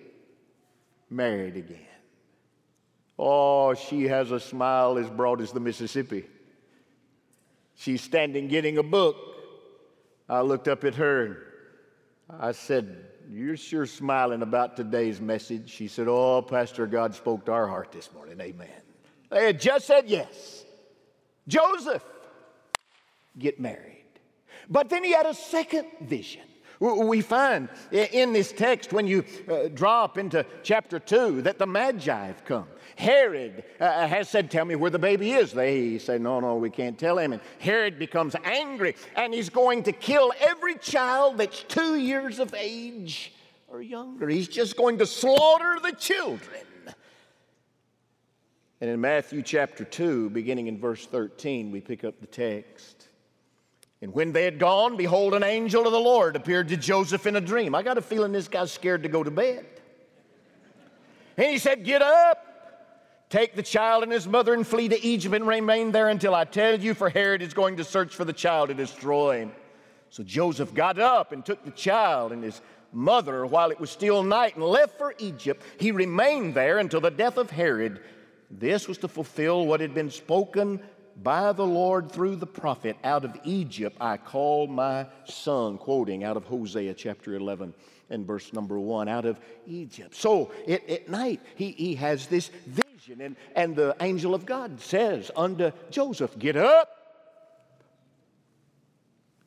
married 1.08 1.56
again. 1.56 1.78
Oh, 3.18 3.74
she 3.74 4.04
has 4.04 4.30
a 4.30 4.40
smile 4.40 4.98
as 4.98 5.08
broad 5.08 5.40
as 5.40 5.52
the 5.52 5.60
Mississippi. 5.60 6.24
She's 7.76 8.02
standing 8.02 8.48
getting 8.48 8.78
a 8.78 8.82
book. 8.82 9.16
I 10.28 10.40
looked 10.40 10.68
up 10.68 10.84
at 10.84 10.94
her 10.94 11.24
and 11.24 11.36
I 12.28 12.52
said, 12.52 13.09
You're 13.32 13.56
sure 13.56 13.86
smiling 13.86 14.42
about 14.42 14.76
today's 14.76 15.20
message. 15.20 15.70
She 15.70 15.86
said, 15.86 16.08
Oh, 16.08 16.42
Pastor, 16.42 16.88
God 16.88 17.14
spoke 17.14 17.44
to 17.46 17.52
our 17.52 17.68
heart 17.68 17.92
this 17.92 18.12
morning. 18.12 18.40
Amen. 18.40 18.68
They 19.30 19.46
had 19.46 19.60
just 19.60 19.86
said 19.86 20.08
yes. 20.08 20.64
Joseph, 21.46 22.04
get 23.38 23.60
married. 23.60 24.04
But 24.68 24.88
then 24.88 25.04
he 25.04 25.12
had 25.12 25.26
a 25.26 25.34
second 25.34 25.86
vision. 26.00 26.42
We 26.80 27.20
find 27.20 27.68
in 27.92 28.32
this 28.32 28.50
text, 28.50 28.92
when 28.92 29.06
you 29.06 29.24
uh, 29.48 29.68
drop 29.68 30.18
into 30.18 30.44
chapter 30.64 30.98
2, 30.98 31.42
that 31.42 31.58
the 31.58 31.66
Magi 31.66 32.26
have 32.26 32.44
come. 32.44 32.66
Herod 33.00 33.64
uh, 33.80 33.84
uh, 33.84 34.06
has 34.06 34.28
said, 34.28 34.50
Tell 34.50 34.66
me 34.66 34.76
where 34.76 34.90
the 34.90 34.98
baby 34.98 35.32
is. 35.32 35.52
They 35.52 35.96
say, 35.96 36.18
No, 36.18 36.38
no, 36.38 36.56
we 36.56 36.68
can't 36.68 36.98
tell 36.98 37.18
him. 37.18 37.32
And 37.32 37.40
Herod 37.58 37.98
becomes 37.98 38.36
angry 38.44 38.94
and 39.16 39.32
he's 39.32 39.48
going 39.48 39.84
to 39.84 39.92
kill 39.92 40.32
every 40.38 40.76
child 40.76 41.38
that's 41.38 41.62
two 41.62 41.96
years 41.96 42.38
of 42.38 42.54
age 42.54 43.32
or 43.68 43.80
younger. 43.80 44.28
He's 44.28 44.48
just 44.48 44.76
going 44.76 44.98
to 44.98 45.06
slaughter 45.06 45.78
the 45.82 45.92
children. 45.92 46.60
And 48.82 48.90
in 48.90 49.00
Matthew 49.00 49.42
chapter 49.42 49.84
2, 49.84 50.30
beginning 50.30 50.66
in 50.66 50.78
verse 50.78 51.06
13, 51.06 51.70
we 51.70 51.80
pick 51.80 52.04
up 52.04 52.20
the 52.20 52.26
text. 52.26 53.08
And 54.02 54.12
when 54.12 54.32
they 54.32 54.44
had 54.44 54.58
gone, 54.58 54.96
behold, 54.96 55.34
an 55.34 55.42
angel 55.42 55.86
of 55.86 55.92
the 55.92 56.00
Lord 56.00 56.36
appeared 56.36 56.68
to 56.68 56.76
Joseph 56.76 57.26
in 57.26 57.36
a 57.36 57.40
dream. 57.40 57.74
I 57.74 57.82
got 57.82 57.98
a 57.98 58.02
feeling 58.02 58.32
this 58.32 58.48
guy's 58.48 58.72
scared 58.72 59.02
to 59.02 59.08
go 59.08 59.22
to 59.22 59.30
bed. 59.30 59.66
And 61.36 61.50
he 61.50 61.58
said, 61.58 61.84
Get 61.84 62.02
up, 62.02 62.49
take 63.30 63.54
the 63.54 63.62
child 63.62 64.02
and 64.02 64.12
his 64.12 64.26
mother, 64.26 64.52
and 64.52 64.66
flee 64.66 64.88
to 64.88 65.02
Egypt 65.02 65.34
and 65.34 65.46
remain 65.46 65.92
there 65.92 66.08
until 66.08 66.34
I 66.34 66.44
tell 66.44 66.78
you, 66.78 66.92
for 66.94 67.08
Herod 67.08 67.40
is 67.40 67.54
going 67.54 67.78
to 67.78 67.84
search 67.84 68.14
for 68.14 68.24
the 68.24 68.32
child 68.32 68.68
to 68.68 68.74
destroy 68.74 69.38
him. 69.38 69.52
So 70.10 70.22
Joseph 70.24 70.74
got 70.74 70.98
up 70.98 71.32
and 71.32 71.46
took 71.46 71.64
the 71.64 71.70
child 71.70 72.32
and 72.32 72.42
his 72.42 72.60
mother 72.92 73.46
while 73.46 73.70
it 73.70 73.78
was 73.78 73.90
still 73.90 74.24
night 74.24 74.56
and 74.56 74.64
left 74.64 74.98
for 74.98 75.14
Egypt. 75.18 75.62
He 75.78 75.92
remained 75.92 76.54
there 76.54 76.78
until 76.78 77.00
the 77.00 77.10
death 77.10 77.36
of 77.36 77.50
Herod. 77.50 78.00
This 78.50 78.88
was 78.88 78.98
to 78.98 79.08
fulfill 79.08 79.66
what 79.66 79.80
had 79.80 79.94
been 79.94 80.10
spoken 80.10 80.80
by 81.22 81.52
the 81.52 81.66
Lord 81.66 82.10
through 82.10 82.36
the 82.36 82.46
prophet, 82.46 82.96
out 83.04 83.24
of 83.24 83.36
Egypt 83.44 83.96
I 84.00 84.16
called 84.16 84.70
my 84.70 85.06
son, 85.24 85.78
quoting 85.78 86.24
out 86.24 86.36
of 86.36 86.44
Hosea 86.44 86.94
chapter 86.94 87.34
11 87.34 87.74
and 88.08 88.26
verse 88.26 88.52
number 88.52 88.78
one, 88.80 89.08
out 89.08 89.24
of 89.24 89.38
Egypt. 89.66 90.14
So 90.16 90.50
it, 90.66 90.88
at 90.88 91.08
night, 91.08 91.40
he, 91.54 91.72
he 91.72 91.94
has 91.96 92.26
this 92.26 92.48
vision, 92.66 92.89
and, 93.18 93.36
and 93.56 93.74
the 93.74 93.96
angel 94.00 94.34
of 94.34 94.46
God 94.46 94.80
says 94.80 95.30
unto 95.36 95.72
Joseph, 95.90 96.38
Get 96.38 96.56
up, 96.56 96.88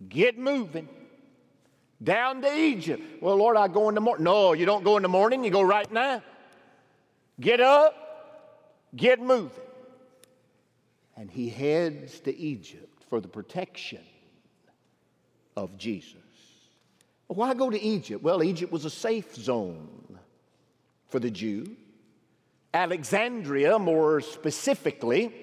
get 0.07 0.37
moving. 0.37 0.89
Down 2.01 2.41
to 2.41 2.53
Egypt. 2.53 3.01
Well, 3.21 3.37
Lord, 3.37 3.55
I 3.55 3.69
go 3.69 3.87
in 3.87 3.95
the 3.95 4.01
morning. 4.01 4.25
No, 4.25 4.51
you 4.51 4.65
don't 4.65 4.83
go 4.83 4.97
in 4.97 5.03
the 5.03 5.09
morning, 5.09 5.45
you 5.45 5.51
go 5.51 5.61
right 5.61 5.89
now. 5.89 6.21
Get 7.39 7.61
up, 7.61 7.95
get 8.93 9.21
moving 9.21 9.63
and 11.15 11.29
he 11.29 11.49
heads 11.49 12.19
to 12.21 12.35
Egypt 12.35 13.03
for 13.09 13.21
the 13.21 13.27
protection 13.27 14.01
of 15.55 15.77
Jesus. 15.77 16.17
Why 17.27 17.53
go 17.53 17.69
to 17.69 17.79
Egypt? 17.79 18.23
Well, 18.23 18.43
Egypt 18.43 18.71
was 18.71 18.85
a 18.85 18.89
safe 18.89 19.35
zone 19.35 20.19
for 21.07 21.19
the 21.19 21.31
Jew. 21.31 21.75
Alexandria, 22.73 23.77
more 23.77 24.21
specifically, 24.21 25.33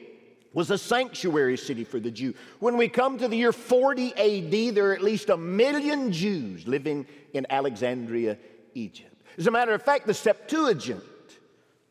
was 0.52 0.70
a 0.70 0.78
sanctuary 0.78 1.56
city 1.56 1.84
for 1.84 2.00
the 2.00 2.10
Jew. 2.10 2.34
When 2.58 2.76
we 2.76 2.88
come 2.88 3.18
to 3.18 3.28
the 3.28 3.36
year 3.36 3.52
40 3.52 4.14
AD, 4.14 4.74
there 4.74 4.90
are 4.90 4.94
at 4.94 5.02
least 5.02 5.30
a 5.30 5.36
million 5.36 6.12
Jews 6.12 6.66
living 6.66 7.06
in 7.32 7.46
Alexandria, 7.50 8.36
Egypt. 8.74 9.14
As 9.38 9.46
a 9.46 9.50
matter 9.50 9.72
of 9.72 9.82
fact, 9.82 10.06
the 10.06 10.14
Septuagint 10.14 11.04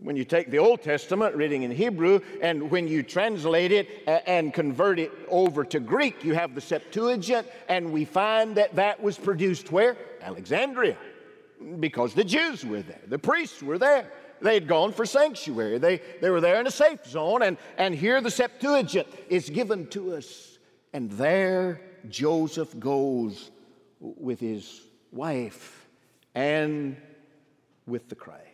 when 0.02 0.16
you 0.16 0.24
take 0.24 0.50
the 0.50 0.60
Old 0.60 0.82
Testament, 0.82 1.36
reading 1.36 1.64
in 1.64 1.72
Hebrew, 1.72 2.22
and 2.42 2.72
when 2.72 2.88
you 2.88 3.04
translate 3.04 3.74
it 3.74 3.90
and 4.08 4.54
convert 4.54 4.98
it 4.98 5.12
over 5.28 5.66
to 5.66 5.80
Greek, 5.82 6.24
you 6.24 6.34
have 6.34 6.56
the 6.56 6.62
Septuagint, 6.62 7.46
and 7.68 7.92
we 7.92 8.06
find 8.06 8.56
that 8.56 8.76
that 8.76 9.02
was 9.02 9.18
produced 9.18 9.74
where? 9.74 9.98
Alexandria, 10.22 10.96
because 11.82 12.14
the 12.14 12.24
Jews 12.24 12.66
were 12.66 12.82
there, 12.82 13.02
the 13.08 13.20
priests 13.20 13.62
were 13.62 13.78
there. 13.78 14.10
They 14.42 14.54
had 14.54 14.68
gone 14.68 14.94
for 14.94 15.06
sanctuary. 15.06 15.78
They, 15.78 16.02
they 16.22 16.30
were 16.30 16.42
there 16.42 16.60
in 16.60 16.68
a 16.68 16.72
safe 16.72 17.06
zone, 17.06 17.42
and, 17.42 17.58
and 17.78 17.94
here 17.94 18.22
the 18.22 18.32
Septuagint 18.32 19.08
is 19.30 19.50
given 19.50 19.88
to 19.88 20.16
us. 20.16 20.58
And 20.94 21.12
there 21.12 21.82
Joseph 22.10 22.80
goes 22.80 23.52
with 24.00 24.40
his 24.40 24.82
wife 25.12 25.88
and 26.36 26.96
with 27.86 28.08
the 28.10 28.16
Christ. 28.16 28.46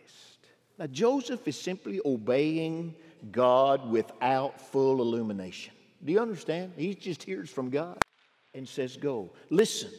Now, 0.78 0.86
Joseph 0.86 1.46
is 1.46 1.58
simply 1.58 2.00
obeying 2.04 2.94
God 3.30 3.88
without 3.90 4.60
full 4.60 5.00
illumination. 5.00 5.72
Do 6.04 6.12
you 6.12 6.20
understand? 6.20 6.72
He 6.76 6.94
just 6.94 7.22
hears 7.22 7.48
from 7.48 7.70
God 7.70 7.98
and 8.54 8.68
says, 8.68 8.96
Go. 8.96 9.30
Listen, 9.50 9.90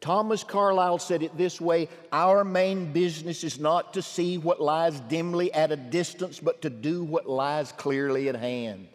Thomas 0.00 0.44
Carlyle 0.44 0.98
said 0.98 1.22
it 1.22 1.36
this 1.36 1.60
way 1.60 1.88
Our 2.12 2.44
main 2.44 2.92
business 2.92 3.44
is 3.44 3.58
not 3.58 3.94
to 3.94 4.02
see 4.02 4.38
what 4.38 4.60
lies 4.60 5.00
dimly 5.00 5.52
at 5.52 5.72
a 5.72 5.76
distance, 5.76 6.38
but 6.40 6.62
to 6.62 6.70
do 6.70 7.02
what 7.04 7.28
lies 7.28 7.72
clearly 7.72 8.28
at 8.28 8.36
hand. 8.36 8.88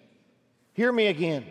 Hear 0.74 0.92
me 0.92 1.08
again. 1.08 1.46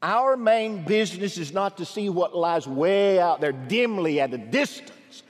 Our 0.00 0.36
main 0.36 0.84
business 0.84 1.38
is 1.38 1.52
not 1.52 1.78
to 1.78 1.84
see 1.84 2.08
what 2.08 2.36
lies 2.36 2.68
way 2.68 3.18
out 3.18 3.40
there 3.40 3.52
dimly 3.52 4.20
at 4.20 4.32
a 4.32 4.38
distance, 4.38 5.24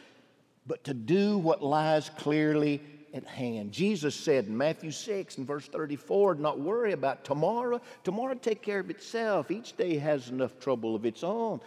but 0.67 0.85
to 0.85 0.93
do 0.93 1.39
what 1.39 1.63
lies 1.63 2.11
clearly 2.11 2.83
at 3.15 3.25
hand. 3.25 3.73
Jesus 3.73 4.15
said 4.15 4.47
in 4.47 4.57
Matthew 4.57 4.91
6 4.91 5.39
and 5.39 5.47
verse 5.47 5.67
34, 5.69 6.37
not 6.37 6.59
worry 6.59 6.93
about 6.93 7.25
tomorrow. 7.25 7.81
Tomorrow 8.05 8.35
take 8.35 8.63
care 8.63 8.81
of 8.81 8.91
itself. 8.91 9.51
Each 9.51 9.77
day 9.77 9.99
has 9.99 10.29
enough 10.29 10.59
trouble 10.61 10.95
of 10.95 11.05
its 11.05 11.25
own. 11.25 11.61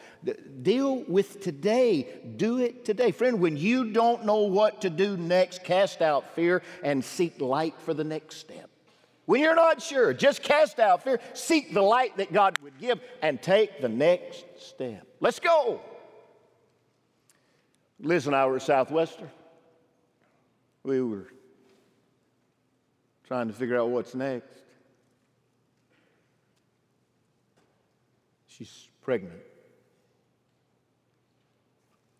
Deal 0.61 1.03
with 1.07 1.41
today. 1.41 2.07
Do 2.37 2.59
it 2.59 2.85
today. 2.85 3.11
Friend, 3.11 3.39
when 3.39 3.57
you 3.57 3.91
don't 3.91 4.25
know 4.25 4.43
what 4.43 4.81
to 4.81 4.89
do 4.89 5.17
next, 5.17 5.63
cast 5.63 6.01
out 6.01 6.35
fear 6.35 6.61
and 6.83 7.03
seek 7.03 7.39
light 7.41 7.75
for 7.79 7.93
the 7.93 8.03
next 8.03 8.37
step. 8.37 8.69
When 9.25 9.41
you're 9.41 9.55
not 9.55 9.81
sure, 9.81 10.13
just 10.13 10.43
cast 10.43 10.79
out 10.79 11.03
fear, 11.03 11.19
seek 11.33 11.73
the 11.73 11.81
light 11.81 12.17
that 12.17 12.33
God 12.33 12.57
would 12.63 12.77
give, 12.79 12.99
and 13.21 13.41
take 13.41 13.79
the 13.79 13.89
next 13.89 14.43
step. 14.57 15.07
Let's 15.19 15.39
go. 15.39 15.79
Liz 17.99 18.27
and 18.27 18.35
I 18.35 18.45
were 18.47 18.59
Southwestern. 18.59 19.29
We 20.83 21.01
were 21.01 21.27
trying 23.27 23.47
to 23.47 23.53
figure 23.53 23.79
out 23.79 23.89
what's 23.89 24.15
next. 24.15 24.47
She's 28.47 28.87
pregnant. 29.01 29.39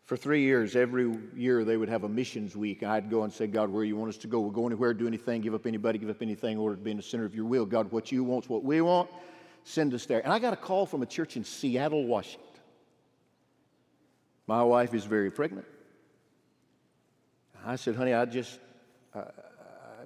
For 0.04 0.18
three 0.18 0.42
years, 0.42 0.76
every 0.76 1.18
year 1.36 1.64
they 1.64 1.78
would 1.78 1.88
have 1.88 2.04
a 2.04 2.10
missions 2.10 2.56
week. 2.56 2.84
I'd 2.84 3.10
go 3.10 3.24
and 3.24 3.32
say, 3.32 3.48
God, 3.48 3.70
where 3.70 3.84
you 3.84 3.96
want 3.96 4.10
us 4.10 4.18
to 4.18 4.28
go? 4.28 4.42
We'll 4.42 4.52
go 4.52 4.66
anywhere, 4.66 4.94
do 4.94 5.08
anything, 5.08 5.42
give 5.42 5.54
up 5.54 5.66
anybody, 5.66 6.00
give 6.00 6.10
up 6.10 6.22
anything, 6.22 6.58
order 6.58 6.76
to 6.76 6.82
be 6.82 6.92
in 6.92 6.98
the 6.98 7.04
center 7.04 7.24
of 7.24 7.34
your 7.34 7.46
will. 7.46 7.66
God, 7.66 7.92
what 7.92 8.12
you 8.12 8.24
want's 8.24 8.50
what 8.50 8.64
we 8.64 8.82
want. 8.82 9.10
Send 9.64 9.94
us 9.94 10.06
there. 10.06 10.20
And 10.20 10.34
I 10.34 10.40
got 10.40 10.52
a 10.52 10.58
call 10.58 10.86
from 10.86 11.02
a 11.02 11.06
church 11.06 11.38
in 11.38 11.46
Seattle, 11.46 12.06
Washington. 12.06 12.46
My 14.48 14.64
wife 14.64 14.94
is 14.94 15.06
very 15.06 15.32
pregnant. 15.32 15.66
I 17.66 17.76
said, 17.76 17.96
honey, 17.96 18.14
I 18.14 18.26
just, 18.26 18.60
uh, 19.14 19.24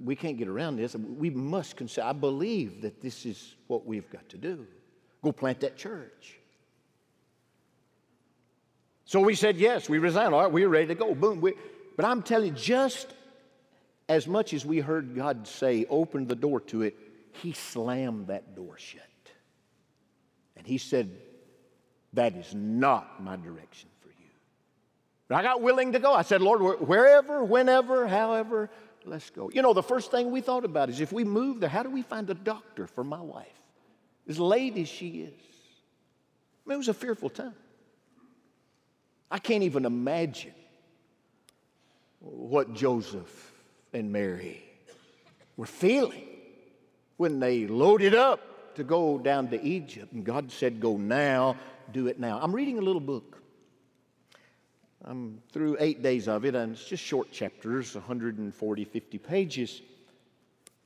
we 0.04 0.16
can't 0.16 0.38
get 0.38 0.48
around 0.48 0.78
this. 0.78 0.96
We 0.96 1.30
must 1.30 1.76
consider, 1.76 2.08
I 2.08 2.14
believe 2.14 2.82
that 2.82 3.02
this 3.02 3.26
is 3.26 3.56
what 3.68 3.86
we've 3.86 4.10
got 4.10 4.28
to 4.30 4.38
do. 4.38 4.68
Go 5.24 5.32
plant 5.32 5.62
that 5.62 5.78
church. 5.78 6.38
So 9.06 9.22
we 9.22 9.36
said 9.36 9.58
yes, 9.58 9.88
we 9.88 10.00
resigned. 10.00 10.34
All 10.34 10.42
right, 10.42 10.52
we're 10.52 10.68
ready 10.68 10.88
to 10.88 10.96
go. 10.96 11.14
Boom. 11.16 11.40
We, 11.40 11.54
but 11.96 12.06
I'm 12.06 12.22
telling 12.24 12.48
you, 12.48 12.54
just 12.54 13.14
as 14.10 14.28
much 14.28 14.54
as 14.54 14.66
we 14.66 14.80
heard 14.80 15.16
God 15.16 15.48
say, 15.48 15.86
open 15.90 16.28
the 16.28 16.36
door 16.36 16.60
to 16.62 16.82
it, 16.82 16.96
He 17.32 17.54
slammed 17.54 18.28
that 18.28 18.56
door 18.56 18.78
shut. 18.78 19.04
And 20.58 20.66
He 20.66 20.78
said, 20.78 21.12
That 22.14 22.36
is 22.36 22.54
not 22.54 23.24
my 23.24 23.36
direction 23.36 23.90
I 25.29 25.41
got 25.41 25.62
willing 25.62 25.94
to 25.94 26.00
go. 26.00 26.13
I 26.13 26.22
said, 26.22 26.41
Lord, 26.41 26.79
wherever, 26.82 27.44
whenever, 27.44 28.08
however, 28.08 28.70
let's 29.05 29.29
go. 29.32 29.50
You 29.51 29.62
know, 29.62 29.74
the 29.74 29.84
first 29.84 30.12
thing 30.12 30.32
we 30.32 30.41
thought 30.41 30.65
about 30.65 30.89
is 30.89 31.01
if 31.01 31.12
we 31.12 31.24
move 31.24 31.60
there, 31.60 31.70
how 31.70 31.84
do 31.84 31.89
we 31.89 32.03
find 32.03 32.29
a 32.29 32.36
doctor 32.36 32.86
for 32.86 33.03
my 33.03 33.20
wife? 33.20 33.48
As 34.27 34.39
late 34.39 34.77
as 34.77 34.88
she 34.88 35.22
is. 35.22 35.34
I 36.65 36.70
mean, 36.70 36.75
it 36.75 36.77
was 36.77 36.88
a 36.89 36.94
fearful 36.94 37.29
time. 37.29 37.55
I 39.32 39.39
can't 39.39 39.63
even 39.63 39.86
imagine 39.86 40.53
what 42.20 42.74
Joseph 42.74 43.53
and 43.94 44.12
Mary 44.12 44.63
were 45.58 45.65
feeling 45.65 46.27
when 47.17 47.39
they 47.39 47.65
loaded 47.67 48.13
up 48.13 48.75
to 48.75 48.84
go 48.84 49.17
down 49.17 49.50
to 49.50 49.62
Egypt. 49.63 50.12
And 50.13 50.24
God 50.24 50.51
said, 50.51 50.79
Go 50.79 50.98
now, 50.98 51.55
do 51.91 52.08
it 52.08 52.20
now. 52.20 52.39
I'm 52.41 52.53
reading 52.53 52.77
a 52.77 52.82
little 52.82 53.01
book. 53.01 53.41
I'm 55.08 55.40
through 55.52 55.78
eight 55.80 56.02
days 56.02 56.28
of 56.28 56.46
it, 56.46 56.56
and 56.56 56.74
it's 56.74 56.86
just 56.86 57.04
short 57.04 57.32
chapters, 57.32 57.94
140, 57.94 58.86
50 58.86 59.18
pages. 59.20 59.82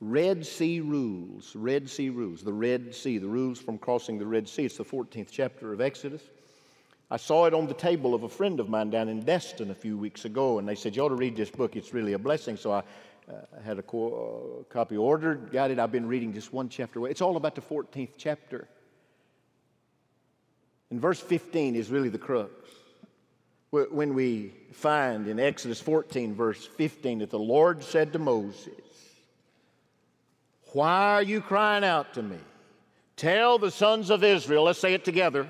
Red 0.00 0.44
Sea 0.44 0.80
Rules, 0.80 1.56
Red 1.56 1.88
Sea 1.88 2.10
Rules, 2.10 2.42
the 2.42 2.52
Red 2.52 2.94
Sea, 2.94 3.16
the 3.16 3.26
rules 3.26 3.58
from 3.58 3.78
crossing 3.78 4.18
the 4.18 4.26
Red 4.26 4.46
Sea. 4.46 4.66
It's 4.66 4.76
the 4.76 4.84
14th 4.84 5.28
chapter 5.30 5.72
of 5.72 5.80
Exodus. 5.80 6.22
I 7.10 7.16
saw 7.16 7.46
it 7.46 7.54
on 7.54 7.66
the 7.66 7.74
table 7.74 8.14
of 8.14 8.22
a 8.22 8.28
friend 8.28 8.60
of 8.60 8.68
mine 8.68 8.90
down 8.90 9.08
in 9.08 9.20
Destin 9.20 9.70
a 9.70 9.74
few 9.74 9.96
weeks 9.96 10.26
ago, 10.26 10.58
and 10.58 10.68
they 10.68 10.74
said, 10.74 10.94
You 10.94 11.02
ought 11.02 11.08
to 11.08 11.14
read 11.14 11.34
this 11.34 11.50
book. 11.50 11.74
It's 11.74 11.94
really 11.94 12.12
a 12.12 12.18
blessing. 12.18 12.58
So 12.58 12.72
I 12.72 12.78
uh, 12.78 12.82
had 13.64 13.78
a 13.78 13.82
co- 13.82 14.60
uh, 14.60 14.72
copy 14.72 14.98
ordered, 14.98 15.50
got 15.50 15.70
it. 15.70 15.78
I've 15.78 15.92
been 15.92 16.06
reading 16.06 16.32
just 16.34 16.52
one 16.52 16.68
chapter. 16.68 17.06
It's 17.08 17.22
all 17.22 17.36
about 17.36 17.54
the 17.54 17.62
14th 17.62 18.10
chapter. 18.18 18.68
And 20.90 21.00
verse 21.00 21.20
15 21.20 21.74
is 21.74 21.90
really 21.90 22.10
the 22.10 22.18
crux. 22.18 22.52
When 23.70 24.14
we 24.14 24.52
find 24.72 25.28
in 25.28 25.38
Exodus 25.38 25.80
14, 25.80 26.34
verse 26.34 26.66
15, 26.66 27.20
that 27.20 27.30
the 27.30 27.38
Lord 27.38 27.84
said 27.84 28.12
to 28.12 28.18
Moses, 28.18 28.68
Why 30.72 31.14
are 31.14 31.22
you 31.22 31.40
crying 31.40 31.84
out 31.84 32.14
to 32.14 32.22
me? 32.22 32.38
Tell 33.16 33.58
the 33.58 33.70
sons 33.70 34.10
of 34.10 34.24
Israel, 34.24 34.64
let's 34.64 34.80
say 34.80 34.94
it 34.94 35.04
together 35.04 35.48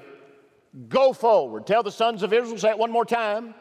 Go 0.89 1.13
forward. 1.13 1.67
Tell 1.67 1.83
the 1.83 1.91
sons 1.91 2.23
of 2.23 2.33
Israel, 2.33 2.59
say 2.59 2.71
it 2.71 2.79
one 2.79 2.93
more 2.93 3.05
time. 3.05 3.55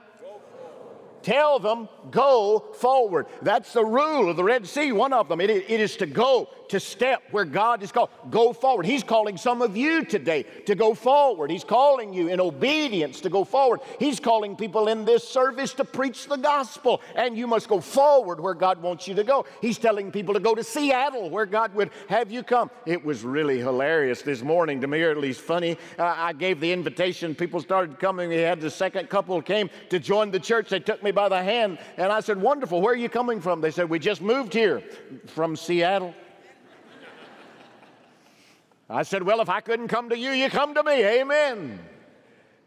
Tell 1.22 1.60
them, 1.60 1.90
go 2.12 2.60
forward. 2.76 3.26
That's 3.42 3.74
the 3.74 3.84
rule 3.84 4.30
of 4.30 4.38
the 4.38 4.44
Red 4.44 4.66
Sea, 4.68 4.92
one 4.92 5.12
of 5.12 5.28
them. 5.28 5.42
it, 5.42 5.50
it 5.50 5.70
is 5.70 5.98
to 5.98 6.06
go, 6.06 6.50
to 6.70 6.80
step 6.80 7.24
where 7.32 7.46
God 7.46 7.84
is 7.84 7.92
called. 7.92 8.10
Go 8.30 8.54
forward. 8.54 8.86
He's 8.86 9.04
calling 9.04 9.38
some 9.38 9.62
of 9.62 9.76
you 9.76 10.06
today 10.06 10.44
to 10.66 10.76
go 10.76 10.94
forward. 10.94 11.52
He's 11.52 11.64
calling 11.64 12.14
you 12.14 12.30
in 12.30 12.40
obedience 12.40 13.22
to 13.22 13.30
go 13.30 13.44
forward. 13.44 13.82
He's 14.00 14.20
calling 14.20 14.56
people 14.56 14.88
in 14.88 15.06
this 15.06 15.28
service 15.28 15.74
to 15.74 15.86
preach 15.86 16.28
the 16.28 16.38
gospel, 16.38 17.02
and 17.16 17.38
you 17.38 17.48
must 17.48 17.68
go 17.68 17.80
forward 17.80 18.40
where 18.40 18.54
God 18.54 18.82
wants 18.82 19.08
you 19.08 19.16
to 19.16 19.24
go. 19.24 19.46
He's 19.62 19.78
telling 19.78 20.12
people 20.12 20.34
to 20.34 20.40
go 20.40 20.56
to 20.56 20.64
Seattle 20.64 21.30
where 21.30 21.46
God 21.46 21.74
would 21.76 21.92
have 22.08 22.32
you 22.32 22.44
come. 22.44 22.70
It 22.86 23.04
was 23.04 23.24
really 23.24 23.60
hilarious 23.60 24.22
this 24.22 24.42
morning 24.42 24.82
to 24.82 24.88
me, 24.88 25.02
or 25.04 25.12
at 25.12 25.18
least 25.18 25.42
funny. 25.42 25.78
Uh, 25.98 26.04
I 26.06 26.34
gave 26.34 26.60
the 26.60 26.72
invitation. 26.72 27.36
People 27.36 27.62
started 27.62 28.00
coming. 28.00 28.30
We 28.30 28.38
had 28.38 28.62
the 28.62 28.72
second 28.72 29.10
couple 29.10 29.42
came 29.42 29.70
to 29.90 30.00
join 30.00 30.32
the 30.32 30.40
church. 30.40 30.70
They 30.70 30.80
took 30.80 31.04
me 31.04 31.12
by 31.12 31.30
the 31.30 31.42
hand, 31.42 31.80
and 31.98 32.12
I 32.12 32.20
said, 32.20 32.40
Wonderful. 32.40 32.82
Where 32.82 32.94
are 32.94 32.98
you 32.98 33.10
coming 33.10 33.42
from? 33.42 33.62
They 33.62 33.72
said, 33.72 33.90
We 33.90 34.00
just 34.00 34.22
moved 34.22 34.54
here 34.54 34.82
from 35.28 35.56
Seattle. 35.56 36.14
I 38.90 39.04
said, 39.04 39.24
Well, 39.24 39.42
if 39.42 39.50
I 39.50 39.62
couldn't 39.62 39.90
come 39.90 40.10
to 40.10 40.18
you, 40.18 40.32
you 40.32 40.50
come 40.50 40.74
to 40.74 40.84
me. 40.84 41.04
Amen. 41.04 41.80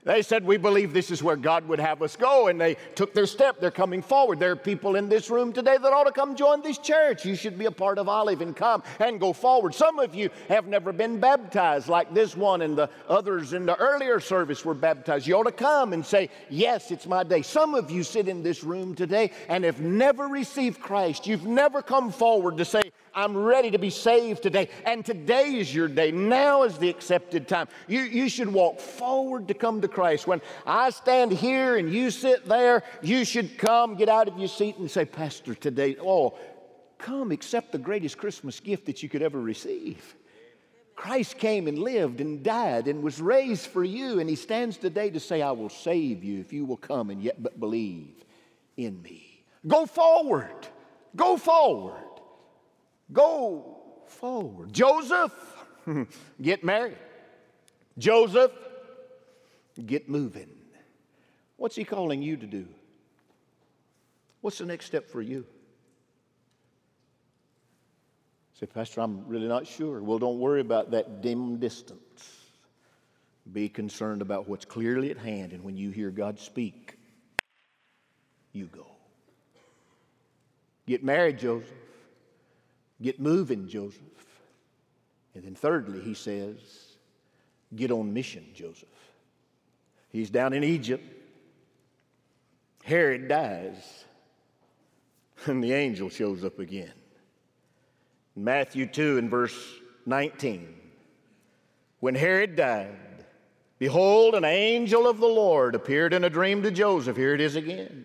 They 0.05 0.23
said, 0.23 0.45
We 0.45 0.57
believe 0.57 0.93
this 0.93 1.13
is 1.13 1.23
where 1.23 1.37
God 1.37 1.67
would 1.69 1.79
have 1.79 2.03
us 2.03 2.17
go. 2.17 2.49
And 2.49 2.61
they 2.61 2.77
took 2.97 3.15
their 3.15 3.27
step. 3.27 3.61
They're 3.61 3.71
coming 3.71 4.03
forward. 4.03 4.41
There 4.41 4.51
are 4.51 4.57
people 4.57 4.97
in 4.97 5.09
this 5.09 5.31
room 5.31 5.53
today 5.53 5.77
that 5.77 5.93
ought 5.93 6.05
to 6.05 6.13
come 6.13 6.35
join 6.35 6.61
this 6.61 6.79
church. 6.79 7.25
You 7.25 7.37
should 7.37 7.57
be 7.57 7.67
a 7.67 7.71
part 7.71 7.99
of 7.99 8.09
Olive 8.09 8.41
and 8.41 8.55
come 8.55 8.83
and 8.99 9.21
go 9.21 9.33
forward. 9.33 9.75
Some 9.75 10.01
of 10.01 10.13
you 10.15 10.31
have 10.49 10.67
never 10.67 10.93
been 10.93 11.21
baptized, 11.21 11.89
like 11.89 12.13
this 12.13 12.37
one 12.37 12.63
and 12.63 12.77
the 12.77 12.91
others 13.09 13.53
in 13.53 13.65
the 13.65 13.77
earlier 13.77 14.19
service 14.19 14.65
were 14.65 14.75
baptized. 14.75 15.27
You 15.27 15.37
ought 15.37 15.45
to 15.45 15.53
come 15.53 15.93
and 15.93 16.05
say, 16.05 16.31
Yes, 16.51 16.91
it's 16.91 17.07
my 17.07 17.23
day. 17.23 17.43
Some 17.43 17.77
of 17.77 17.89
you 17.89 18.03
sit 18.03 18.27
in 18.27 18.43
this 18.43 18.65
room 18.65 18.97
today 18.97 19.31
and 19.49 19.63
have 19.63 19.81
never 19.81 20.27
received 20.27 20.81
Christ. 20.81 21.29
You've 21.29 21.47
never 21.47 21.81
come 21.81 22.11
forward 22.11 22.57
to 22.59 22.65
say, 22.65 22.91
I'm 23.15 23.37
ready 23.37 23.71
to 23.71 23.79
be 23.79 23.91
saved 23.91 24.43
today. 24.43 24.69
And 24.85 25.05
today 25.05 25.55
is 25.55 25.75
your 25.75 25.89
day. 25.89 26.11
Now 26.11 26.63
is 26.63 26.79
the 26.79 26.89
accepted 26.89 27.49
time. 27.49 27.69
You, 27.89 28.01
you 28.03 28.29
should 28.29 28.53
walk 28.53 28.81
forward 28.81 29.49
to 29.49 29.55
come 29.55 29.81
to 29.81 29.89
Christ. 29.89 30.27
When 30.27 30.41
I 30.67 30.91
stand 30.91 31.33
here 31.33 31.77
and 31.77 31.93
you 31.93 32.11
sit 32.11 32.47
there, 32.47 32.83
you 33.03 33.25
should 33.25 33.59
come, 33.59 33.97
get 33.97 34.09
out 34.09 34.29
of 34.29 34.39
your 34.39 34.49
seat, 34.49 34.79
and 34.79 34.91
say, 34.91 35.05
Pastor, 35.05 35.55
today, 35.55 35.97
oh, 36.01 36.39
come 36.99 37.33
accept 37.33 37.73
the 37.73 37.79
greatest 37.79 38.19
Christmas 38.19 38.61
gift 38.61 38.87
that 38.87 39.03
you 39.03 39.09
could 39.09 39.23
ever 39.23 39.41
receive. 39.41 40.17
Christ 40.95 41.39
came 41.39 41.67
and 41.67 41.79
lived 41.79 42.21
and 42.21 42.43
died 42.43 42.87
and 42.87 43.03
was 43.03 43.21
raised 43.21 43.67
for 43.67 43.83
you, 43.83 44.21
and 44.21 44.31
He 44.31 44.37
stands 44.37 44.77
today 44.77 45.11
to 45.11 45.21
say, 45.21 45.43
I 45.43 45.51
will 45.51 45.71
save 45.71 46.23
you 46.23 46.41
if 46.41 46.53
you 46.53 46.65
will 46.65 46.77
come 46.77 47.11
and 47.11 47.23
yet 47.23 47.43
but 47.43 47.59
believe 47.59 48.25
in 48.77 49.03
me. 49.03 49.45
Go 49.67 49.87
forward. 49.87 50.55
Go 51.17 51.37
forward. 51.37 52.12
Go 53.11 53.79
forward. 54.07 54.73
Joseph, 54.73 55.33
get 56.43 56.63
married. 56.63 56.99
Joseph, 57.99 58.53
get 59.87 60.09
moving. 60.09 60.51
What's 61.57 61.77
he 61.77 61.85
calling 61.85 62.23
you 62.23 62.37
to 62.37 62.47
do? 62.47 62.67
What's 64.41 64.59
the 64.59 64.67
next 64.67 64.87
step 64.87 65.09
for 65.09 65.23
you? 65.23 65.47
Say, 68.59 68.67
Pastor, 68.67 69.01
I'm 69.01 69.27
really 69.27 69.49
not 69.49 69.67
sure. 69.67 70.03
Well, 70.03 70.19
don't 70.19 70.39
worry 70.39 70.61
about 70.61 70.91
that 70.93 71.23
dim 71.23 71.59
distance. 71.59 72.39
Be 73.53 73.69
concerned 73.69 74.23
about 74.23 74.49
what's 74.49 74.65
clearly 74.65 75.11
at 75.11 75.19
hand, 75.19 75.53
and 75.53 75.65
when 75.65 75.77
you 75.77 75.91
hear 75.91 76.11
God 76.11 76.39
speak, 76.39 76.97
you 78.53 78.67
go. 78.67 78.87
Get 80.87 81.03
married, 81.03 81.39
Joseph. 81.39 81.69
Get 83.03 83.21
moving, 83.21 83.69
Joseph. 83.69 84.01
And 85.35 85.45
then, 85.45 85.55
thirdly, 85.55 86.01
he 86.01 86.15
says, 86.15 86.59
Get 87.75 87.91
on 87.91 88.15
mission, 88.15 88.47
Joseph. 88.55 88.89
He's 90.11 90.31
down 90.31 90.53
in 90.53 90.63
Egypt. 90.63 91.05
Herod 92.85 93.29
dies, 93.29 94.05
and 95.47 95.63
the 95.63 95.73
angel 95.73 96.11
shows 96.11 96.45
up 96.45 96.59
again. 96.59 96.93
Matthew 98.37 98.87
2 98.87 99.19
and 99.19 99.31
verse 99.31 99.57
19. 100.07 100.75
When 102.01 102.15
Herod 102.15 102.57
died, 102.57 103.25
behold, 103.79 104.35
an 104.35 104.45
angel 104.45 105.07
of 105.07 105.19
the 105.19 105.27
Lord 105.27 105.75
appeared 105.75 106.13
in 106.13 106.25
a 106.25 106.31
dream 106.31 106.63
to 106.63 106.71
Joseph. 106.71 107.17
Here 107.17 107.35
it 107.35 107.41
is 107.41 107.57
again. 107.57 108.05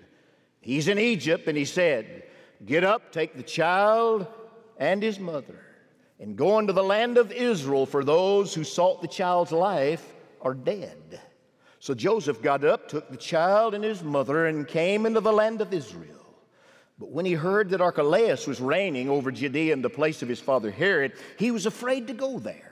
He's 0.61 0.87
in 0.87 0.99
Egypt, 0.99 1.47
and 1.47 1.57
he 1.57 1.65
said, 1.65 2.23
Get 2.65 2.83
up, 2.83 3.11
take 3.11 3.35
the 3.35 3.43
child 3.43 4.27
and 4.79 5.01
his 5.01 5.19
mother 5.19 5.59
and 6.19 6.35
go 6.35 6.59
into 6.59 6.73
the 6.73 6.83
land 6.83 7.17
of 7.17 7.31
Israel, 7.31 7.85
for 7.85 8.03
those 8.03 8.53
who 8.53 8.63
sought 8.63 9.01
the 9.01 9.07
child's 9.07 9.51
life 9.51 10.13
are 10.41 10.53
dead. 10.53 11.21
So 11.79 11.93
Joseph 11.93 12.41
got 12.41 12.63
up, 12.63 12.89
took 12.89 13.09
the 13.09 13.17
child 13.17 13.75
and 13.75 13.83
his 13.83 14.01
mother, 14.01 14.47
and 14.47 14.67
came 14.67 15.05
into 15.05 15.21
the 15.21 15.31
land 15.31 15.61
of 15.61 15.73
Israel. 15.73 16.13
But 16.99 17.11
when 17.11 17.25
he 17.25 17.33
heard 17.33 17.69
that 17.69 17.81
Archelaus 17.81 18.47
was 18.47 18.59
reigning 18.59 19.09
over 19.09 19.31
Judea 19.31 19.73
in 19.73 19.83
the 19.83 19.89
place 19.89 20.23
of 20.23 20.29
his 20.29 20.39
father 20.39 20.71
Herod, 20.71 21.13
he 21.37 21.51
was 21.51 21.67
afraid 21.67 22.07
to 22.07 22.13
go 22.13 22.39
there. 22.39 22.63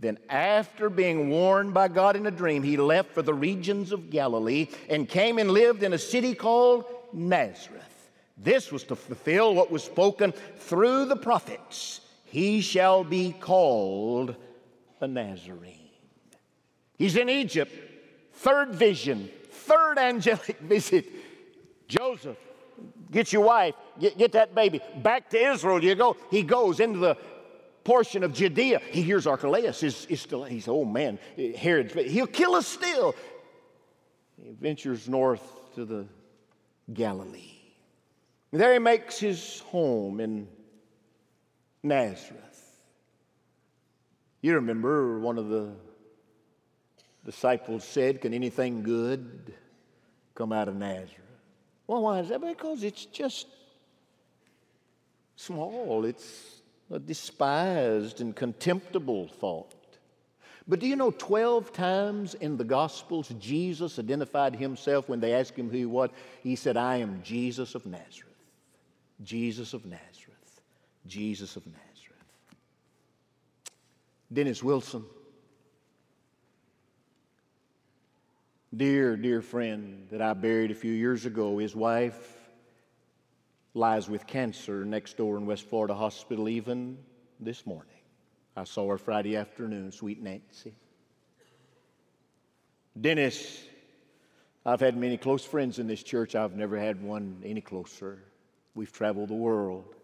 Then, 0.00 0.18
after 0.28 0.90
being 0.90 1.30
warned 1.30 1.72
by 1.72 1.86
God 1.86 2.16
in 2.16 2.26
a 2.26 2.32
dream, 2.32 2.64
he 2.64 2.76
left 2.76 3.12
for 3.12 3.22
the 3.22 3.32
regions 3.32 3.92
of 3.92 4.10
Galilee 4.10 4.66
and 4.90 5.08
came 5.08 5.38
and 5.38 5.52
lived 5.52 5.84
in 5.84 5.92
a 5.92 5.98
city 5.98 6.34
called 6.34 6.84
Nazareth 7.12 7.93
this 8.36 8.72
was 8.72 8.82
to 8.84 8.96
fulfill 8.96 9.54
what 9.54 9.70
was 9.70 9.84
spoken 9.84 10.32
through 10.58 11.06
the 11.06 11.16
prophets. 11.16 12.00
He 12.24 12.60
shall 12.60 13.04
be 13.04 13.32
called 13.32 14.34
a 15.00 15.06
Nazarene. 15.06 15.78
He's 16.98 17.16
in 17.16 17.28
Egypt. 17.28 17.72
Third 18.32 18.70
vision, 18.74 19.30
third 19.50 19.98
angelic 19.98 20.58
visit. 20.60 21.06
Joseph, 21.86 22.36
get 23.10 23.32
your 23.32 23.42
wife, 23.42 23.74
get, 23.98 24.18
get 24.18 24.32
that 24.32 24.54
baby. 24.54 24.80
Back 24.96 25.30
to 25.30 25.38
Israel 25.38 25.82
you 25.82 25.94
go. 25.94 26.16
He 26.30 26.42
goes 26.42 26.80
into 26.80 26.98
the 26.98 27.16
portion 27.84 28.24
of 28.24 28.32
Judea. 28.32 28.80
He 28.90 29.02
hears 29.02 29.26
Archelaus 29.26 29.82
is, 29.82 30.06
is 30.06 30.20
still, 30.20 30.44
he's, 30.44 30.66
oh 30.66 30.84
man, 30.84 31.18
Herod, 31.56 31.92
he'll 31.92 32.26
kill 32.26 32.54
us 32.54 32.66
still. 32.66 33.14
He 34.42 34.50
ventures 34.52 35.08
north 35.08 35.42
to 35.76 35.84
the 35.84 36.06
Galilee. 36.92 37.53
There 38.54 38.72
he 38.72 38.78
makes 38.78 39.18
his 39.18 39.58
home 39.72 40.20
in 40.20 40.46
Nazareth. 41.82 42.70
You 44.42 44.54
remember 44.54 45.18
one 45.18 45.38
of 45.38 45.48
the 45.48 45.72
disciples 47.24 47.82
said, 47.82 48.20
Can 48.20 48.32
anything 48.32 48.84
good 48.84 49.52
come 50.36 50.52
out 50.52 50.68
of 50.68 50.76
Nazareth? 50.76 51.10
Well, 51.88 52.02
why 52.02 52.20
is 52.20 52.28
that? 52.28 52.42
Because 52.42 52.84
it's 52.84 53.06
just 53.06 53.48
small. 55.34 56.04
It's 56.04 56.60
a 56.92 57.00
despised 57.00 58.20
and 58.20 58.36
contemptible 58.36 59.26
thought. 59.26 59.74
But 60.68 60.78
do 60.78 60.86
you 60.86 60.94
know 60.94 61.10
12 61.10 61.72
times 61.72 62.34
in 62.34 62.56
the 62.56 62.62
Gospels 62.62 63.34
Jesus 63.40 63.98
identified 63.98 64.54
himself 64.54 65.08
when 65.08 65.18
they 65.18 65.34
asked 65.34 65.56
him 65.56 65.70
who 65.70 65.76
he 65.76 65.86
was? 65.86 66.10
He 66.44 66.54
said, 66.54 66.76
I 66.76 66.98
am 66.98 67.20
Jesus 67.24 67.74
of 67.74 67.84
Nazareth. 67.84 68.33
Jesus 69.22 69.74
of 69.74 69.84
Nazareth. 69.84 70.60
Jesus 71.06 71.56
of 71.56 71.66
Nazareth. 71.66 71.84
Dennis 74.32 74.62
Wilson, 74.62 75.04
dear, 78.74 79.16
dear 79.16 79.42
friend 79.42 80.08
that 80.10 80.20
I 80.20 80.32
buried 80.32 80.70
a 80.70 80.74
few 80.74 80.92
years 80.92 81.26
ago, 81.26 81.58
his 81.58 81.76
wife 81.76 82.36
lies 83.74 84.08
with 84.08 84.26
cancer 84.26 84.84
next 84.84 85.16
door 85.16 85.36
in 85.36 85.46
West 85.46 85.68
Florida 85.68 85.94
Hospital 85.94 86.48
even 86.48 86.98
this 87.38 87.66
morning. 87.66 87.94
I 88.56 88.64
saw 88.64 88.88
her 88.88 88.98
Friday 88.98 89.36
afternoon, 89.36 89.92
sweet 89.92 90.22
Nancy. 90.22 90.74
Dennis, 93.00 93.62
I've 94.64 94.80
had 94.80 94.96
many 94.96 95.16
close 95.16 95.44
friends 95.44 95.78
in 95.78 95.86
this 95.86 96.02
church. 96.02 96.34
I've 96.34 96.56
never 96.56 96.78
had 96.78 97.02
one 97.02 97.42
any 97.44 97.60
closer. 97.60 98.22
We've 98.74 98.92
traveled 98.92 99.28
the 99.28 99.34
world. 99.34 99.94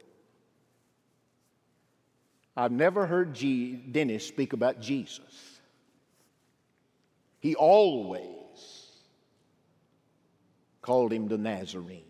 I've 2.56 2.72
never 2.72 3.06
heard 3.06 3.34
G- 3.34 3.74
Dennis 3.74 4.26
speak 4.26 4.52
about 4.52 4.80
Jesus. 4.80 5.60
He 7.40 7.54
always 7.54 8.26
called 10.82 11.12
him 11.12 11.28
the 11.28 11.38
Nazarene. 11.38 12.04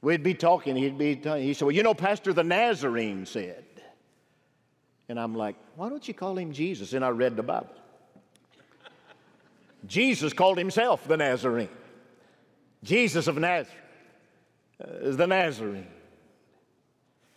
We'd 0.00 0.22
be 0.22 0.34
talking, 0.34 0.76
he'd 0.76 0.98
be, 0.98 1.16
he 1.16 1.54
said, 1.54 1.64
Well, 1.64 1.74
you 1.74 1.82
know, 1.82 1.94
Pastor, 1.94 2.32
the 2.32 2.44
Nazarene 2.44 3.26
said. 3.26 3.64
And 5.08 5.18
I'm 5.18 5.34
like, 5.34 5.56
Why 5.74 5.88
don't 5.88 6.06
you 6.06 6.14
call 6.14 6.38
him 6.38 6.52
Jesus? 6.52 6.92
And 6.92 7.04
I 7.04 7.08
read 7.08 7.36
the 7.36 7.42
Bible. 7.42 7.74
Jesus 9.86 10.32
called 10.32 10.58
himself 10.58 11.06
the 11.08 11.16
Nazarene. 11.16 11.68
Jesus 12.82 13.26
of 13.26 13.36
Nazareth 13.36 13.85
uh, 14.82 15.08
is 15.08 15.16
the 15.16 15.26
Nazarene. 15.26 15.86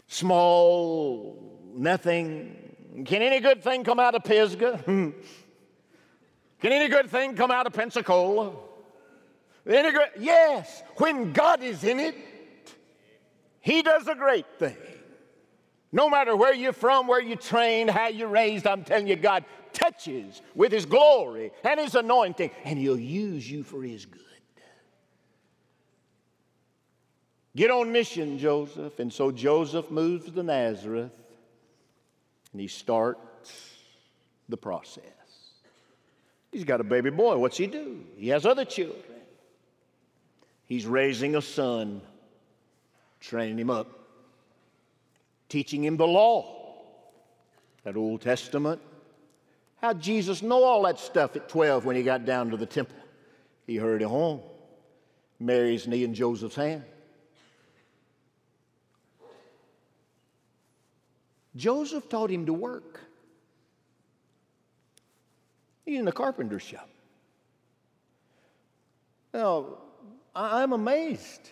Small, 0.08 1.60
nothing. 1.73 3.04
Can 3.06 3.21
any 3.21 3.39
good 3.39 3.63
thing 3.63 3.84
come 3.84 3.99
out 3.99 4.15
of 4.15 4.23
Pisgah? 4.23 4.84
Can 6.62 6.73
any 6.73 6.89
good 6.89 7.10
thing 7.10 7.36
come 7.36 7.52
out 7.52 7.67
of 7.67 7.73
Pensacola? 7.73 8.54
Any 9.65 9.91
good? 9.91 10.10
Yes, 10.19 10.84
when 10.97 11.32
God 11.32 11.63
is 11.63 11.84
in 11.84 11.99
it, 11.99 12.15
he 13.62 13.82
does 13.82 14.08
a 14.08 14.15
great 14.15 14.45
thing. 14.58 14.78
No 15.91 16.10
matter 16.10 16.36
where 16.36 16.54
you're 16.54 16.73
from, 16.73 17.08
where 17.08 17.21
you 17.21 17.36
trained, 17.36 17.89
how 17.89 18.08
you're 18.08 18.28
raised, 18.28 18.67
I'm 18.67 18.84
telling 18.84 19.08
you, 19.08 19.15
God 19.15 19.43
touches 19.73 20.41
with 20.56 20.71
His 20.71 20.86
glory 20.86 21.52
and 21.63 21.80
His 21.80 21.95
anointing, 21.95 22.52
and 22.63 22.78
He'll 22.78 22.99
use 22.99 23.49
you 23.49 23.63
for 23.63 23.82
His 23.82 24.06
good. 24.06 24.21
Get 27.56 27.72
on 27.72 27.92
mission, 27.92 28.38
Joseph. 28.38 29.00
And 29.00 29.12
so 29.12 29.32
Joseph 29.32 29.90
moves 29.90 30.32
to 30.32 30.44
Nazareth 30.44 31.12
and 32.52 32.62
he 32.62 32.68
starts 32.68 33.76
the 34.48 34.58
process. 34.58 35.04
He's 36.52 36.64
got 36.64 36.82
a 36.82 36.84
baby 36.84 37.10
boy. 37.10 37.38
What's 37.38 37.58
he 37.58 37.68
do? 37.68 38.04
He 38.18 38.30
has 38.30 38.46
other 38.46 38.66
children. 38.66 39.04
He's 40.66 40.86
raising 40.86 41.36
a 41.36 41.42
son 41.42 42.02
training 43.20 43.60
him 43.60 43.70
up, 43.70 43.88
teaching 45.50 45.84
him 45.84 45.98
the 45.98 46.08
law, 46.08 46.74
that 47.84 47.98
Old 47.98 48.22
Testament. 48.22 48.82
How'd 49.82 50.02
Jesus 50.02 50.42
know 50.42 50.64
all 50.64 50.84
that 50.84 51.00
stuff 51.00 51.36
at 51.36 51.50
12 51.50 51.86
when 51.86 51.96
he 51.96 52.04
got 52.04 52.26
down 52.26 52.52
to 52.52 52.58
the 52.58 52.66
temple? 52.66 52.96
He 53.66 53.78
heard 53.78 54.02
it 54.02 54.08
home. 54.08 54.42
Mary's 55.40 55.88
knee 55.88 56.04
in 56.04 56.14
Joseph's 56.14 56.56
hand. 56.56 56.84
Joseph 61.56 62.08
taught 62.10 62.30
him 62.30 62.46
to 62.46 62.54
work. 62.54 63.00
He's 65.86 66.00
in 66.00 66.06
the 66.06 66.12
carpenter 66.12 66.60
shop. 66.60 66.90
Now, 69.34 69.78
I'm 70.36 70.74
amazed 70.74 71.52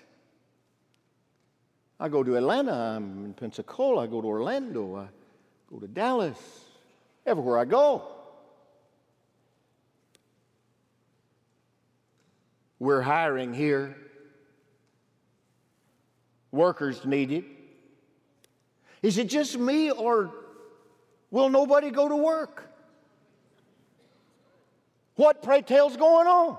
I 1.99 2.09
go 2.09 2.23
to 2.23 2.35
Atlanta, 2.35 2.73
I'm 2.73 3.25
in 3.25 3.33
Pensacola, 3.33 4.03
I 4.03 4.07
go 4.07 4.21
to 4.21 4.27
Orlando, 4.27 4.97
I 4.97 5.07
go 5.71 5.79
to 5.79 5.87
Dallas, 5.87 6.37
everywhere 7.25 7.57
I 7.57 7.65
go. 7.65 8.03
We're 12.79 13.01
hiring 13.01 13.55
here. 13.55 13.97
Workers 16.51 17.03
needed. 17.03 17.43
Is 19.07 19.17
it 19.17 19.29
just 19.29 19.57
me 19.57 19.89
or 19.89 20.33
will 21.31 21.47
nobody 21.47 21.91
go 21.91 22.09
to 22.09 22.15
work? 22.17 22.69
What 25.15 25.41
pray 25.41 25.61
tell's 25.61 25.95
going 25.95 26.27
on? 26.27 26.57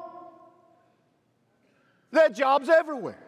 There 2.11 2.25
are 2.25 2.31
jobs 2.31 2.71
everywhere. 2.71 3.23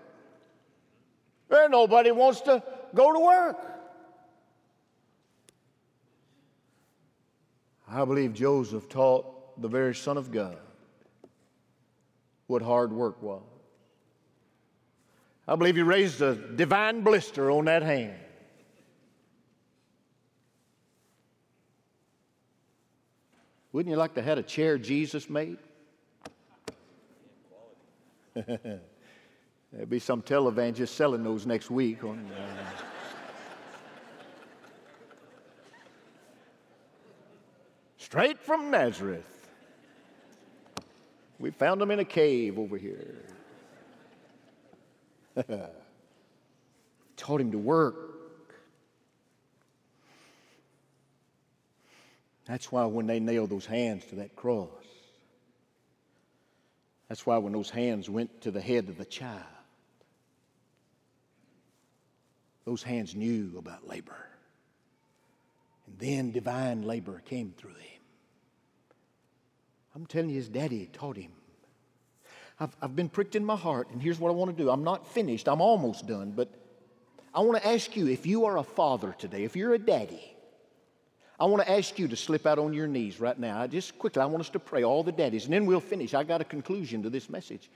And 1.50 1.72
nobody 1.72 2.12
wants 2.12 2.40
to 2.42 2.62
go 2.94 3.12
to 3.12 3.20
work. 3.20 3.58
I 7.90 8.06
believe 8.06 8.32
Joseph 8.32 8.88
taught 8.88 9.60
the 9.60 9.68
very 9.68 9.94
Son 9.94 10.16
of 10.16 10.32
God 10.32 10.56
what 12.46 12.62
hard 12.62 12.90
work 12.90 13.20
was. 13.20 13.42
I 15.46 15.56
believe 15.56 15.76
he 15.76 15.82
raised 15.82 16.22
a 16.22 16.34
divine 16.34 17.02
blister 17.02 17.50
on 17.50 17.66
that 17.66 17.82
hand. 17.82 18.16
Wouldn't 23.72 23.90
you 23.90 23.96
like 23.96 24.14
to 24.14 24.22
have 24.22 24.38
a 24.38 24.42
chair 24.42 24.78
Jesus 24.78 25.30
made? 25.30 25.58
There'll 28.34 28.80
be 29.88 30.00
some 30.00 30.22
televangelist 30.22 30.88
selling 30.88 31.22
those 31.22 31.46
next 31.46 31.70
week. 31.70 32.02
On, 32.02 32.18
uh, 32.32 32.64
straight 37.96 38.40
from 38.40 38.70
Nazareth. 38.70 39.48
We 41.38 41.50
found 41.50 41.80
them 41.80 41.92
in 41.92 42.00
a 42.00 42.04
cave 42.04 42.58
over 42.58 42.76
here. 42.76 43.14
Taught 47.16 47.40
him 47.40 47.52
to 47.52 47.58
work. 47.58 48.09
That's 52.50 52.72
why 52.72 52.84
when 52.86 53.06
they 53.06 53.20
nailed 53.20 53.50
those 53.50 53.64
hands 53.64 54.04
to 54.06 54.16
that 54.16 54.34
cross, 54.34 54.68
that's 57.08 57.24
why 57.24 57.38
when 57.38 57.52
those 57.52 57.70
hands 57.70 58.10
went 58.10 58.40
to 58.40 58.50
the 58.50 58.60
head 58.60 58.88
of 58.88 58.98
the 58.98 59.04
child, 59.04 59.44
those 62.64 62.82
hands 62.82 63.14
knew 63.14 63.54
about 63.56 63.86
labor. 63.86 64.26
And 65.86 65.96
then 66.00 66.32
divine 66.32 66.82
labor 66.82 67.22
came 67.24 67.54
through 67.56 67.70
him. 67.70 68.02
I'm 69.94 70.06
telling 70.06 70.30
you, 70.30 70.34
his 70.34 70.48
daddy 70.48 70.90
taught 70.92 71.18
him. 71.18 71.30
I've, 72.58 72.74
I've 72.82 72.96
been 72.96 73.08
pricked 73.08 73.36
in 73.36 73.44
my 73.44 73.54
heart, 73.54 73.90
and 73.92 74.02
here's 74.02 74.18
what 74.18 74.30
I 74.30 74.34
want 74.34 74.50
to 74.56 74.60
do. 74.60 74.70
I'm 74.70 74.82
not 74.82 75.06
finished, 75.06 75.46
I'm 75.46 75.60
almost 75.60 76.08
done, 76.08 76.32
but 76.32 76.48
I 77.32 77.42
want 77.42 77.62
to 77.62 77.68
ask 77.68 77.94
you 77.96 78.08
if 78.08 78.26
you 78.26 78.46
are 78.46 78.58
a 78.58 78.64
father 78.64 79.14
today, 79.16 79.44
if 79.44 79.54
you're 79.54 79.74
a 79.74 79.78
daddy, 79.78 80.36
I 81.40 81.46
want 81.46 81.62
to 81.62 81.70
ask 81.70 81.98
you 81.98 82.06
to 82.06 82.16
slip 82.16 82.46
out 82.46 82.58
on 82.58 82.74
your 82.74 82.86
knees 82.86 83.18
right 83.18 83.38
now. 83.38 83.66
Just 83.66 83.98
quickly, 83.98 84.20
I 84.20 84.26
want 84.26 84.42
us 84.42 84.50
to 84.50 84.58
pray, 84.58 84.84
all 84.84 85.02
the 85.02 85.10
daddies, 85.10 85.46
and 85.46 85.54
then 85.54 85.64
we'll 85.64 85.80
finish. 85.80 86.12
I 86.12 86.22
got 86.22 86.42
a 86.42 86.44
conclusion 86.44 87.02
to 87.02 87.08
this 87.08 87.30
message. 87.30 87.70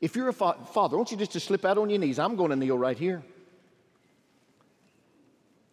If 0.00 0.16
you're 0.16 0.28
a 0.28 0.32
fa- 0.32 0.56
father, 0.72 0.96
I 0.96 0.98
want 0.98 1.12
you 1.12 1.16
just 1.16 1.30
to 1.32 1.40
slip 1.40 1.64
out 1.64 1.78
on 1.78 1.88
your 1.90 2.00
knees. 2.00 2.18
I'm 2.18 2.34
going 2.34 2.50
to 2.50 2.56
kneel 2.56 2.76
right 2.76 2.98
here. 2.98 3.22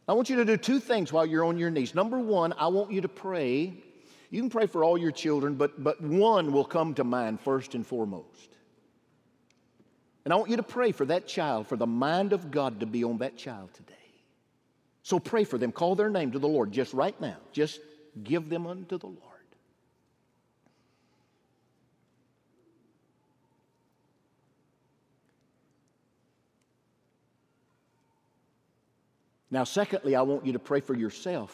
I 0.08 0.14
want 0.14 0.30
you 0.30 0.36
to 0.36 0.46
do 0.46 0.56
two 0.56 0.80
things 0.80 1.12
while 1.12 1.26
you're 1.26 1.44
on 1.44 1.58
your 1.58 1.72
knees. 1.72 1.96
Number 1.96 2.20
one, 2.20 2.54
I 2.54 2.68
want 2.68 2.92
you 2.92 3.02
to 3.02 3.08
pray. 3.08 3.74
You 4.30 4.42
can 4.42 4.50
pray 4.52 4.68
for 4.68 4.84
all 4.84 4.98
your 4.98 5.12
children, 5.12 5.56
but, 5.56 5.84
but 5.84 6.00
one 6.00 6.52
will 6.52 6.64
come 6.64 6.94
to 6.96 7.04
mind 7.04 7.42
first 7.42 7.74
and 7.74 7.86
foremost. 7.86 8.50
And 10.26 10.34
I 10.34 10.38
want 10.38 10.52
you 10.52 10.58
to 10.58 10.64
pray 10.64 10.92
for 10.92 11.06
that 11.06 11.28
child, 11.28 11.66
for 11.66 11.76
the 11.76 11.88
mind 11.88 12.34
of 12.34 12.52
God 12.52 12.82
to 12.82 12.86
be 12.86 13.04
on 13.04 13.18
that 13.18 13.36
child 13.36 13.74
today. 13.74 13.96
So 15.04 15.20
pray 15.20 15.44
for 15.44 15.58
them. 15.58 15.72
Call 15.72 15.96
their 15.96 16.10
name 16.10 16.32
to 16.32 16.40
the 16.40 16.48
Lord 16.48 16.72
just 16.72 16.94
right 16.94 17.20
now. 17.20 17.38
Just 17.52 17.80
give 18.24 18.50
them 18.50 18.68
unto 18.68 18.98
the 18.98 19.08
Lord. 19.08 19.18
Now, 29.50 29.66
secondly, 29.66 30.16
I 30.16 30.22
want 30.22 30.46
you 30.46 30.54
to 30.54 30.60
pray 30.60 30.80
for 30.80 30.96
yourself. 30.96 31.54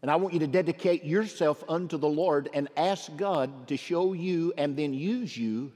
And 0.00 0.10
I 0.10 0.16
want 0.16 0.34
you 0.34 0.40
to 0.40 0.48
dedicate 0.48 1.04
yourself 1.04 1.62
unto 1.68 1.96
the 1.96 2.08
Lord 2.08 2.50
and 2.52 2.68
ask 2.76 3.14
God 3.16 3.68
to 3.68 3.76
show 3.76 4.12
you 4.14 4.52
and 4.58 4.76
then 4.76 4.92
use 4.92 5.36
you 5.36 5.70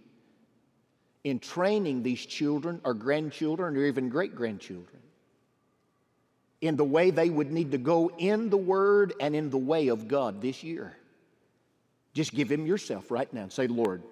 in 1.22 1.38
training 1.38 2.02
these 2.02 2.26
children 2.26 2.80
or 2.82 2.94
grandchildren 2.94 3.76
or 3.76 3.84
even 3.84 4.08
great 4.08 4.34
grandchildren 4.34 5.00
in 6.60 6.76
the 6.76 6.84
way 6.84 7.10
they 7.10 7.30
would 7.30 7.52
need 7.52 7.72
to 7.72 7.78
go 7.78 8.10
in 8.18 8.50
the 8.50 8.56
Word 8.56 9.12
and 9.20 9.36
in 9.36 9.50
the 9.50 9.58
way 9.58 9.88
of 9.88 10.08
God 10.08 10.40
this 10.40 10.62
year. 10.62 10.96
Just 12.14 12.34
give 12.34 12.50
Him 12.50 12.66
yourself 12.66 13.10
right 13.10 13.30
now 13.32 13.42
and 13.42 13.52
say, 13.52 13.66
Lord, 13.66 14.02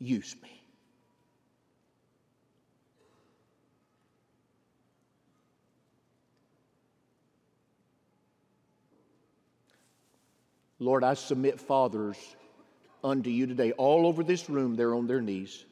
use 0.00 0.34
me. 0.42 0.58
Lord, 10.80 11.02
I 11.02 11.14
submit 11.14 11.60
fathers 11.60 12.16
unto 13.02 13.30
you 13.30 13.46
today. 13.46 13.72
All 13.72 14.06
over 14.06 14.22
this 14.22 14.48
room, 14.48 14.76
they're 14.76 14.94
on 14.94 15.06
their 15.06 15.20
knees. 15.20 15.64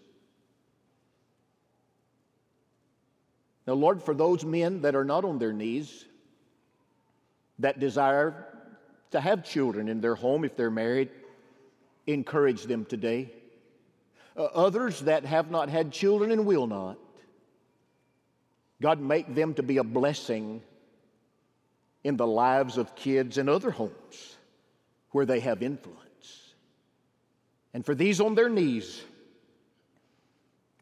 Now, 3.66 3.74
Lord, 3.74 4.02
for 4.02 4.14
those 4.14 4.44
men 4.44 4.82
that 4.82 4.94
are 4.94 5.04
not 5.04 5.24
on 5.24 5.38
their 5.38 5.52
knees, 5.52 6.04
that 7.58 7.80
desire 7.80 8.46
to 9.10 9.20
have 9.20 9.44
children 9.44 9.88
in 9.88 10.00
their 10.00 10.14
home 10.14 10.44
if 10.44 10.56
they're 10.56 10.70
married, 10.70 11.10
encourage 12.06 12.64
them 12.64 12.84
today. 12.84 13.32
Uh, 14.36 14.44
others 14.44 15.00
that 15.00 15.24
have 15.24 15.50
not 15.50 15.68
had 15.68 15.90
children 15.90 16.30
and 16.30 16.46
will 16.46 16.66
not, 16.66 16.98
God, 18.80 19.00
make 19.00 19.34
them 19.34 19.54
to 19.54 19.62
be 19.62 19.78
a 19.78 19.84
blessing 19.84 20.62
in 22.04 22.16
the 22.16 22.26
lives 22.26 22.76
of 22.76 22.94
kids 22.94 23.38
in 23.38 23.48
other 23.48 23.70
homes 23.70 24.36
where 25.12 25.24
they 25.24 25.40
have 25.40 25.62
influence. 25.62 26.54
And 27.72 27.84
for 27.84 27.94
these 27.94 28.20
on 28.20 28.34
their 28.34 28.50
knees, 28.50 29.02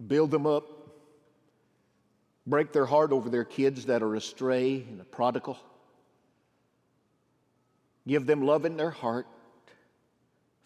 build 0.05 0.33
them 0.33 0.47
up, 0.47 0.74
break 2.47 2.73
their 2.73 2.87
heart 2.87 3.13
over 3.13 3.29
their 3.29 3.45
kids 3.45 3.87
that 3.87 4.03
are 4.03 4.15
astray 4.15 4.85
and 4.89 5.01
a 5.01 5.05
prodigal. 5.05 5.59
Give 8.07 8.27
them 8.27 8.43
love 8.43 8.65
in 8.65 8.77
their 8.77 8.91
heart 8.91 9.27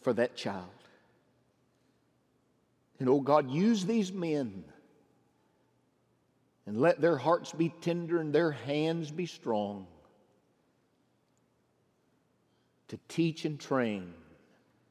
for 0.03 0.13
that 0.15 0.37
child. 0.37 0.67
And 2.99 3.09
oh 3.09 3.21
God, 3.21 3.51
use 3.51 3.85
these 3.85 4.13
men 4.13 4.65
and 6.67 6.81
let 6.81 7.01
their 7.01 7.17
hearts 7.17 7.53
be 7.53 7.73
tender 7.81 8.21
and 8.21 8.33
their 8.33 8.51
hands 8.51 9.11
be 9.11 9.27
strong 9.27 9.87
to 12.89 12.99
teach 13.09 13.45
and 13.45 13.61
train 13.61 14.13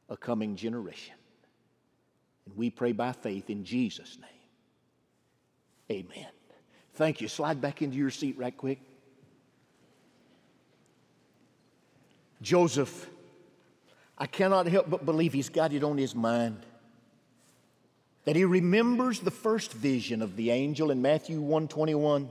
a 0.08 0.16
coming 0.16 0.56
generation. 0.56 1.16
And 2.46 2.56
we 2.56 2.70
pray 2.70 2.94
by 2.94 3.12
faith 3.12 3.50
in 3.50 3.66
Jesus' 3.66 4.18
name. 4.20 4.30
Amen. 5.92 6.37
Thank 6.98 7.22
you. 7.22 7.28
Slide 7.28 7.62
back 7.62 7.84
into 7.84 7.96
your 7.96 8.10
seat 8.10 8.40
right 8.40 8.58
quick. 8.58 8.80
Joseph, 12.42 13.08
I 14.18 14.26
cannot 14.26 14.66
help 14.66 14.90
but 14.90 15.06
believe 15.06 15.32
he's 15.32 15.50
got 15.50 15.74
it 15.74 15.84
on 15.84 16.00
his 16.00 16.16
mind. 16.16 16.66
That 18.26 18.36
he 18.36 18.46
remembers 18.46 19.20
the 19.20 19.30
first 19.30 19.74
vision 19.74 20.24
of 20.24 20.36
the 20.36 20.50
angel 20.50 20.90
in 20.90 21.04
Matthew 21.04 21.40
121 21.40 22.30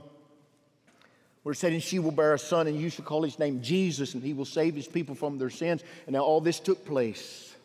where 1.43 1.53
it 1.53 1.55
said, 1.55 1.71
And 1.71 1.81
she 1.81 1.99
will 1.99 2.11
bear 2.11 2.33
a 2.33 2.39
son, 2.39 2.67
and 2.67 2.77
you 2.77 2.89
shall 2.89 3.05
call 3.05 3.23
his 3.23 3.39
name 3.39 3.61
Jesus, 3.61 4.15
and 4.15 4.21
he 4.21 4.33
will 4.33 4.43
save 4.43 4.75
his 4.75 4.85
people 4.85 5.15
from 5.15 5.37
their 5.37 5.49
sins. 5.49 5.81
And 6.05 6.13
now 6.13 6.23
all 6.23 6.41
this 6.41 6.59
took 6.59 6.85
place 6.85 7.55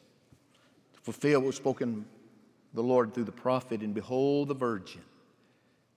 to 0.95 1.01
fulfill 1.01 1.41
what 1.41 1.49
was 1.49 1.57
spoken 1.57 2.05
the 2.75 2.83
Lord 2.83 3.13
through 3.13 3.25
the 3.25 3.33
prophet. 3.33 3.81
And 3.81 3.93
behold, 3.93 4.47
the 4.47 4.55
virgin 4.55 5.03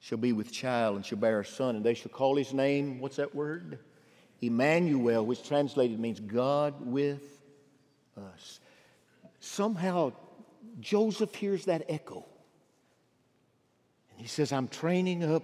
shall 0.06 0.20
be 0.20 0.34
with 0.34 0.52
child, 0.52 0.98
and 0.98 1.04
shall 1.04 1.18
bear 1.18 1.40
a 1.40 1.46
son, 1.46 1.76
and 1.76 1.84
they 1.84 1.96
shall 1.96 2.12
call 2.12 2.36
his 2.36 2.54
name, 2.54 3.00
what's 3.00 3.16
that 3.16 3.34
word? 3.34 3.80
Emmanuel, 4.40 5.26
which 5.26 5.42
translated 5.42 6.00
means 6.00 6.20
God 6.20 6.76
with 6.86 7.42
us. 8.16 8.60
Somehow, 9.40 10.12
Joseph 10.80 11.34
hears 11.34 11.66
that 11.66 11.86
echo. 11.90 12.24
And 14.12 14.22
he 14.22 14.28
says, 14.28 14.52
I'm 14.52 14.68
training 14.68 15.24
up 15.24 15.42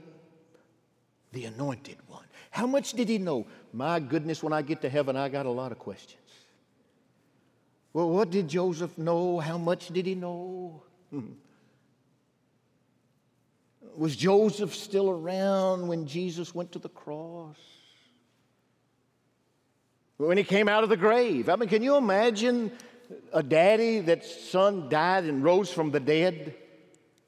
the 1.32 1.46
anointed 1.46 1.98
one. 2.08 2.26
How 2.52 2.68
much 2.68 2.94
did 2.94 3.10
he 3.10 3.18
know? 3.18 3.48
My 3.74 4.00
goodness, 4.00 4.44
when 4.44 4.54
I 4.54 4.62
get 4.62 4.82
to 4.82 4.90
heaven, 4.90 5.18
I 5.18 5.30
got 5.30 5.48
a 5.48 5.52
lot 5.52 5.72
of 5.72 5.80
questions. 5.80 6.20
Well, 7.94 8.12
what 8.12 8.30
did 8.30 8.48
Joseph 8.48 8.96
know? 8.96 9.40
How 9.40 9.58
much 9.58 9.88
did 9.88 10.06
he 10.06 10.14
know? 10.14 10.84
Hmm. 11.10 11.32
Was 13.98 14.16
Joseph 14.16 14.74
still 14.74 15.10
around 15.10 15.88
when 15.88 16.08
Jesus 16.08 16.56
went 16.56 16.72
to 16.74 16.80
the 16.80 16.90
cross? 16.90 17.58
When 20.18 20.38
he 20.38 20.44
came 20.44 20.68
out 20.68 20.84
of 20.84 20.90
the 20.90 20.98
grave? 20.98 21.50
I 21.50 21.56
mean, 21.56 21.68
can 21.68 21.82
you 21.82 21.98
imagine 21.98 22.72
a 23.34 23.42
daddy 23.42 24.00
that 24.02 24.24
son 24.24 24.88
died 24.88 25.26
and 25.26 25.44
rose 25.44 25.72
from 25.72 25.92
the 25.92 26.00
dead? 26.00 26.56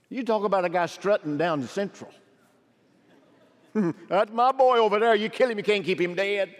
You 0.09 0.23
talk 0.23 0.43
about 0.43 0.63
a 0.63 0.69
guy 0.69 0.85
strutting 0.85 1.37
down 1.37 1.61
the 1.61 1.67
central. 1.67 2.11
That's 3.73 4.31
my 4.31 4.51
boy 4.51 4.77
over 4.77 4.99
there. 4.99 5.15
You 5.15 5.29
kill 5.29 5.49
him, 5.49 5.57
you 5.57 5.63
can't 5.63 5.83
keep 5.83 5.99
him 5.99 6.13
dead. 6.13 6.53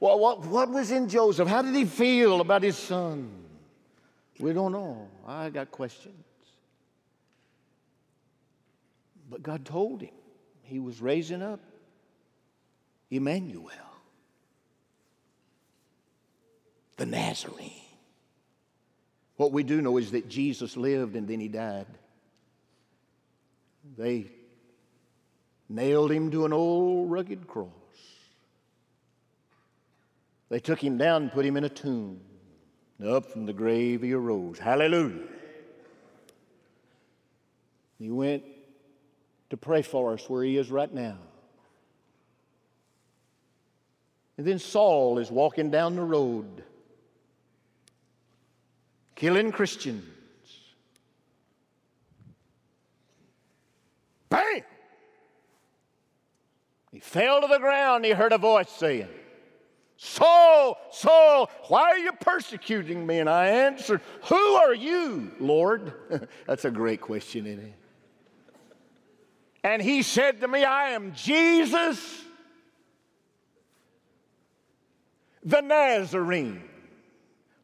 Well, 0.00 0.18
what, 0.18 0.44
what 0.46 0.68
was 0.68 0.90
in 0.90 1.08
Joseph? 1.08 1.48
How 1.48 1.62
did 1.62 1.74
he 1.74 1.84
feel 1.84 2.40
about 2.40 2.62
his 2.62 2.76
son? 2.76 3.30
We 4.38 4.52
don't 4.52 4.72
know. 4.72 5.08
I 5.26 5.48
got 5.48 5.70
questions. 5.70 6.25
But 9.28 9.42
God 9.42 9.64
told 9.64 10.02
him 10.02 10.14
he 10.62 10.78
was 10.78 11.00
raising 11.00 11.42
up 11.42 11.60
Emmanuel, 13.10 13.70
the 16.96 17.06
Nazarene. 17.06 17.70
What 19.36 19.52
we 19.52 19.62
do 19.62 19.82
know 19.82 19.98
is 19.98 20.12
that 20.12 20.28
Jesus 20.28 20.76
lived 20.76 21.14
and 21.14 21.28
then 21.28 21.40
he 21.40 21.48
died. 21.48 21.86
They 23.96 24.30
nailed 25.68 26.10
him 26.10 26.30
to 26.30 26.44
an 26.46 26.52
old 26.52 27.10
rugged 27.10 27.46
cross. 27.46 27.70
They 30.48 30.60
took 30.60 30.82
him 30.82 30.96
down 30.96 31.22
and 31.22 31.32
put 31.32 31.44
him 31.44 31.56
in 31.56 31.64
a 31.64 31.68
tomb. 31.68 32.20
Up 33.04 33.26
from 33.26 33.44
the 33.44 33.52
grave 33.52 34.02
he 34.02 34.14
arose. 34.14 34.58
Hallelujah. 34.58 35.22
He 37.98 38.10
went 38.10 38.42
to 39.50 39.56
pray 39.56 39.82
for 39.82 40.12
us 40.12 40.28
where 40.28 40.42
he 40.42 40.56
is 40.56 40.70
right 40.70 40.92
now. 40.92 41.18
And 44.38 44.46
then 44.46 44.58
Saul 44.58 45.18
is 45.18 45.30
walking 45.30 45.70
down 45.70 45.96
the 45.96 46.02
road, 46.02 46.62
killing 49.14 49.50
Christians. 49.50 50.04
Bam! 54.28 54.62
He 56.92 57.00
fell 57.00 57.40
to 57.40 57.46
the 57.46 57.58
ground. 57.58 58.04
He 58.04 58.10
heard 58.10 58.32
a 58.32 58.38
voice 58.38 58.70
saying, 58.70 59.08
Saul, 59.96 60.78
Saul, 60.90 61.50
why 61.68 61.90
are 61.90 61.98
you 61.98 62.12
persecuting 62.12 63.06
me? 63.06 63.18
And 63.18 63.30
I 63.30 63.46
answered, 63.46 64.02
Who 64.24 64.36
are 64.36 64.74
you, 64.74 65.32
Lord? 65.40 65.94
That's 66.46 66.66
a 66.66 66.70
great 66.70 67.00
question, 67.00 67.46
isn't 67.46 67.64
it? 67.64 67.74
And 69.66 69.82
he 69.82 70.02
said 70.02 70.42
to 70.42 70.48
me, 70.48 70.62
I 70.62 70.90
am 70.90 71.12
Jesus, 71.12 72.22
the 75.42 75.60
Nazarene, 75.60 76.62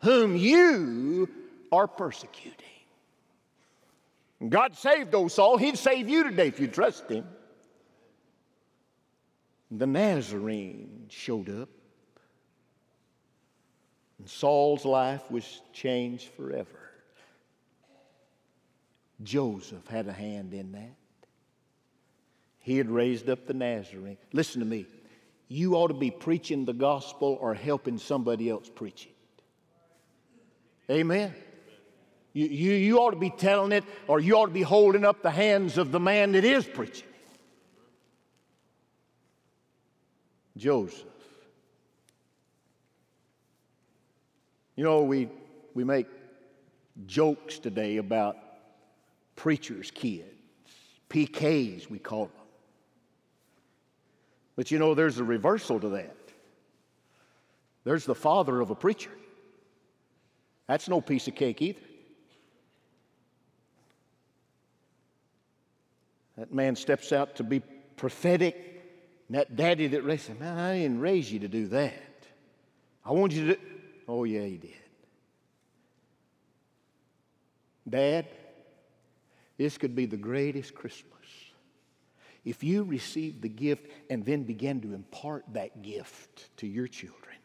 whom 0.01 0.37
you 0.37 1.29
are 1.71 1.87
persecuting. 1.87 2.57
God 4.49 4.75
saved 4.77 5.15
old 5.15 5.31
Saul. 5.31 5.59
He'd 5.59 5.79
save 5.79 6.09
you 6.09 6.25
today 6.25 6.49
if 6.49 6.59
you 6.59 6.67
trust 6.67 7.09
him. 7.09 7.25
The 9.71 9.87
Nazarene 9.87 11.07
showed 11.09 11.49
up. 11.51 11.69
And 14.19 14.29
Saul's 14.29 14.85
life 14.85 15.31
was 15.31 15.62
changed 15.73 16.31
forever. 16.31 16.91
Joseph 19.23 19.87
had 19.87 20.09
a 20.09 20.12
hand 20.12 20.53
in 20.53 20.73
that. 20.73 20.97
He 22.62 22.79
had 22.79 22.88
raised 22.88 23.29
up 23.29 23.46
the 23.46 23.55
Nazarene. 23.55 24.16
Listen 24.33 24.61
to 24.61 24.66
me. 24.66 24.87
You 25.48 25.75
ought 25.75 25.88
to 25.88 25.94
be 25.94 26.11
preaching 26.11 26.64
the 26.64 26.72
gospel 26.72 27.37
or 27.40 27.55
helping 27.55 27.98
somebody 27.98 28.48
else 28.48 28.70
preach 28.72 29.07
it. 29.07 30.92
Amen. 30.92 31.35
You, 32.33 32.46
you, 32.46 32.72
you 32.72 32.98
ought 32.98 33.11
to 33.11 33.18
be 33.18 33.31
telling 33.31 33.72
it 33.72 33.85
or 34.07 34.20
you 34.20 34.37
ought 34.37 34.46
to 34.46 34.53
be 34.53 34.62
holding 34.62 35.05
up 35.05 35.22
the 35.22 35.31
hands 35.31 35.77
of 35.77 35.92
the 35.92 36.01
man 36.01 36.33
that 36.33 36.44
is 36.44 36.64
preaching. 36.64 37.09
Joseph. 40.57 41.05
You 44.77 44.85
know, 44.85 45.03
we, 45.03 45.29
we 45.75 45.83
make 45.85 46.07
jokes 47.07 47.59
today 47.59 47.96
about 47.96 48.37
preachers' 49.37 49.90
kids, 49.90 50.25
PKs, 51.11 51.90
we 51.90 51.98
call 51.98 52.27
them. 52.27 52.42
But 54.62 54.70
you 54.70 54.79
know, 54.79 54.94
there's 54.94 55.18
a 55.18 55.25
reversal 55.25 55.81
to 55.81 55.88
that. 55.88 56.16
There's 57.83 58.05
the 58.05 58.14
father 58.14 58.61
of 58.61 58.70
a 58.70 58.77
preacher. 58.77 59.11
That's 60.68 60.88
no 60.88 61.01
piece 61.01 61.27
of 61.27 61.35
cake 61.35 61.61
either. 61.61 61.81
That 66.38 66.55
man 66.55 66.77
steps 66.77 67.12
out 67.12 67.35
to 67.38 67.42
be 67.42 67.59
prophetic. 67.96 68.55
And 69.27 69.37
that 69.37 69.57
daddy 69.57 69.88
that 69.88 70.05
raised 70.05 70.29
him, 70.29 70.38
man, 70.38 70.57
I 70.57 70.79
didn't 70.79 71.01
raise 71.01 71.33
you 71.33 71.40
to 71.40 71.48
do 71.48 71.66
that. 71.66 72.29
I 73.05 73.11
want 73.11 73.33
you 73.33 73.48
to. 73.48 73.59
Oh, 74.07 74.22
yeah, 74.22 74.44
he 74.44 74.59
did. 74.59 74.70
Dad, 77.88 78.29
this 79.59 79.77
could 79.77 79.96
be 79.96 80.07
the 80.07 80.16
greatest 80.16 80.72
Christmas 80.72 81.12
if 82.45 82.65
you 82.65 82.83
receive 82.83 83.41
the 83.41 83.49
gift 83.49 83.87
and 84.11 84.25
then 84.25 84.43
begin 84.43 84.81
to 84.81 84.95
impart 84.95 85.45
that 85.53 85.83
gift 85.83 86.57
to 86.59 86.67
your 86.67 86.89
children 86.89 87.37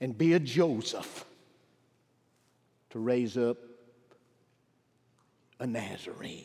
and 0.00 0.16
be 0.16 0.34
a 0.34 0.40
Joseph 0.40 1.24
to 2.90 2.98
raise 2.98 3.36
up 3.36 3.56
a 5.60 5.66
Nazarene. 5.66 6.44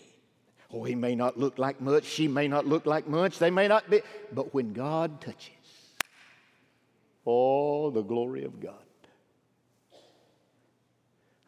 Oh, 0.73 0.83
he 0.83 0.95
may 0.95 1.15
not 1.15 1.37
look 1.37 1.57
like 1.57 1.81
much, 1.81 2.05
she 2.05 2.27
may 2.27 2.47
not 2.47 2.65
look 2.65 2.85
like 2.85 3.07
much, 3.07 3.39
they 3.39 3.49
may 3.49 3.67
not 3.67 3.89
be, 3.89 4.01
but 4.31 4.53
when 4.53 4.71
God 4.71 5.19
touches, 5.19 5.49
oh, 7.25 7.89
the 7.89 8.03
glory 8.03 8.45
of 8.45 8.61
God. 8.61 8.75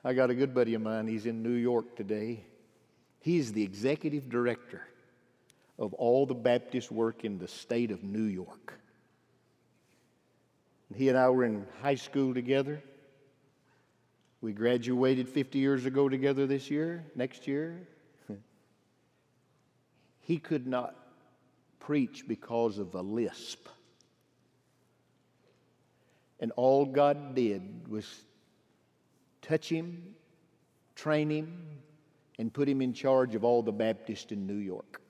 I 0.03 0.13
got 0.13 0.29
a 0.29 0.35
good 0.35 0.53
buddy 0.53 0.73
of 0.73 0.81
mine, 0.81 1.07
he's 1.07 1.25
in 1.25 1.41
New 1.41 1.53
York 1.53 1.95
today. 1.95 2.43
He's 3.21 3.53
the 3.53 3.63
executive 3.63 4.27
director 4.27 4.85
of 5.79 5.93
all 5.93 6.25
the 6.25 6.35
Baptist 6.35 6.91
work 6.91 7.25
in 7.25 7.37
the 7.37 7.47
state 7.47 7.91
of 7.91 8.03
New 8.03 8.23
York. 8.23 8.79
He 10.95 11.09
and 11.09 11.17
I 11.17 11.29
were 11.29 11.45
in 11.45 11.65
high 11.81 11.95
school 11.95 12.33
together. 12.33 12.81
We 14.41 14.53
graduated 14.53 15.27
50 15.27 15.57
years 15.57 15.85
ago 15.85 16.09
together 16.09 16.45
this 16.45 16.69
year, 16.69 17.05
next 17.15 17.47
year. 17.47 17.87
he 20.21 20.37
could 20.37 20.67
not 20.67 20.95
preach 21.79 22.27
because 22.27 22.77
of 22.77 22.93
a 22.93 23.01
lisp. 23.01 23.67
And 26.39 26.51
all 26.55 26.85
God 26.85 27.35
did 27.35 27.87
was 27.87 28.05
touch 29.41 29.69
him, 29.69 30.15
train 30.95 31.29
him, 31.29 31.65
and 32.37 32.51
put 32.51 32.67
him 32.67 32.81
in 32.81 32.93
charge 32.93 33.35
of 33.35 33.43
all 33.43 33.63
the 33.63 33.71
Baptists 33.71 34.31
in 34.31 34.45
New 34.45 34.55
York. 34.55 35.02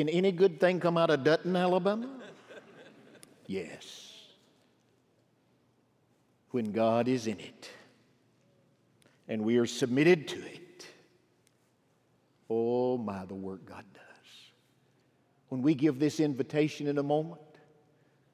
Can 0.00 0.08
any 0.08 0.32
good 0.32 0.58
thing 0.58 0.80
come 0.80 0.96
out 0.96 1.10
of 1.10 1.24
Dutton, 1.24 1.54
Alabama? 1.54 2.08
Yes. 3.46 4.14
When 6.52 6.72
God 6.72 7.06
is 7.06 7.26
in 7.26 7.38
it 7.38 7.70
and 9.28 9.42
we 9.42 9.58
are 9.58 9.66
submitted 9.66 10.26
to 10.28 10.38
it. 10.38 10.86
Oh 12.48 12.96
my, 12.96 13.26
the 13.26 13.34
work 13.34 13.66
God 13.66 13.84
does. 13.92 14.02
When 15.50 15.60
we 15.60 15.74
give 15.74 15.98
this 15.98 16.18
invitation 16.18 16.86
in 16.86 16.96
a 16.96 17.02
moment, 17.02 17.42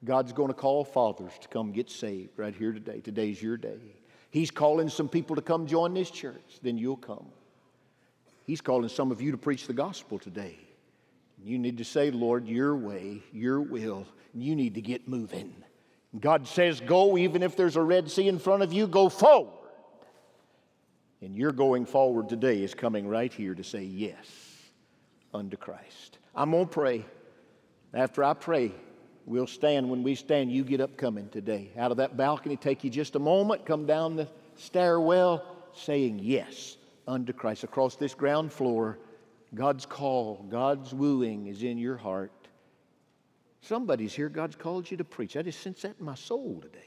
God's 0.05 0.31
going 0.31 0.47
to 0.47 0.53
call 0.53 0.85
fathers 0.85 1.33
to 1.41 1.49
come 1.49 1.73
get 1.73 1.89
saved 1.89 2.39
right 2.39 2.55
here 2.55 2.71
today. 2.71 3.01
Today's 3.01 3.43
your 3.43 3.57
day. 3.57 3.99
He's 4.31 4.51
calling 4.51 4.87
some 4.87 5.09
people 5.09 5.35
to 5.35 5.41
come 5.41 5.67
join 5.67 5.93
this 5.93 6.11
church, 6.11 6.59
then 6.61 6.77
you'll 6.77 6.95
come. 6.95 7.25
He's 8.45 8.61
calling 8.61 8.87
some 8.87 9.11
of 9.11 9.21
you 9.21 9.31
to 9.31 9.37
preach 9.37 9.67
the 9.67 9.73
gospel 9.73 10.17
today. 10.17 10.55
You 11.43 11.59
need 11.59 11.77
to 11.77 11.85
say, 11.85 12.11
Lord, 12.11 12.47
your 12.47 12.75
way, 12.75 13.21
your 13.31 13.61
will. 13.61 14.05
You 14.33 14.55
need 14.55 14.75
to 14.75 14.81
get 14.81 15.07
moving. 15.07 15.53
God 16.19 16.47
says, 16.47 16.79
go, 16.79 17.17
even 17.17 17.43
if 17.43 17.55
there's 17.55 17.75
a 17.75 17.81
Red 17.81 18.09
Sea 18.09 18.27
in 18.27 18.39
front 18.39 18.63
of 18.63 18.73
you, 18.73 18.87
go 18.87 19.09
forward. 19.09 19.53
And 21.21 21.35
your 21.37 21.51
going 21.51 21.85
forward 21.85 22.29
today 22.29 22.63
is 22.63 22.73
coming 22.73 23.07
right 23.07 23.33
here 23.33 23.55
to 23.55 23.63
say 23.63 23.83
yes 23.83 24.25
unto 25.33 25.57
Christ. 25.57 26.19
I'm 26.35 26.51
going 26.51 26.65
to 26.65 26.71
pray. 26.71 27.05
After 27.93 28.23
I 28.23 28.33
pray, 28.33 28.71
We'll 29.27 29.45
stand 29.45 29.89
when 29.89 30.03
we 30.03 30.15
stand. 30.15 30.53
You 30.53 30.63
get 30.63 30.79
up 30.79 30.95
coming 30.95 31.27
today. 31.27 31.69
Out 31.77 31.91
of 31.91 31.97
that 31.97 32.15
balcony, 32.15 32.55
take 32.55 32.85
you 32.85 32.89
just 32.89 33.17
a 33.17 33.19
moment, 33.19 33.65
come 33.65 33.85
down 33.85 34.15
the 34.15 34.29
stairwell 34.55 35.43
saying 35.73 36.19
yes 36.23 36.77
unto 37.05 37.33
Christ. 37.33 37.65
Across 37.65 37.97
this 37.97 38.13
ground 38.13 38.53
floor, 38.53 38.97
God's 39.53 39.85
call, 39.85 40.45
God's 40.49 40.93
wooing 40.93 41.47
is 41.47 41.63
in 41.63 41.77
your 41.77 41.97
heart. 41.97 42.31
Somebody's 43.61 44.13
here, 44.13 44.29
God's 44.29 44.55
called 44.55 44.89
you 44.89 44.97
to 44.97 45.03
preach. 45.03 45.35
I 45.37 45.41
just 45.41 45.61
sense 45.61 45.81
that 45.81 45.95
in 45.99 46.05
my 46.05 46.15
soul 46.15 46.59
today. 46.61 46.79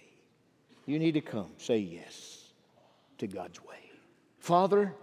You 0.87 0.99
need 0.99 1.13
to 1.13 1.21
come, 1.21 1.53
say 1.59 1.79
yes 1.79 2.53
to 3.19 3.27
God's 3.27 3.63
way. 3.63 3.91
Father, 4.39 4.95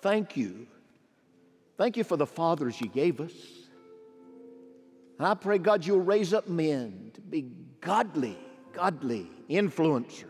thank 0.00 0.36
you. 0.36 0.66
Thank 1.76 1.96
you 1.96 2.04
for 2.04 2.16
the 2.16 2.26
fathers 2.26 2.80
you 2.80 2.88
gave 2.88 3.20
us. 3.20 3.32
And 5.18 5.26
I 5.26 5.34
pray, 5.34 5.58
God, 5.58 5.86
you'll 5.86 6.00
raise 6.00 6.34
up 6.34 6.48
men 6.48 7.12
to 7.14 7.20
be 7.20 7.46
godly, 7.80 8.36
godly 8.72 9.30
influencers 9.48 10.26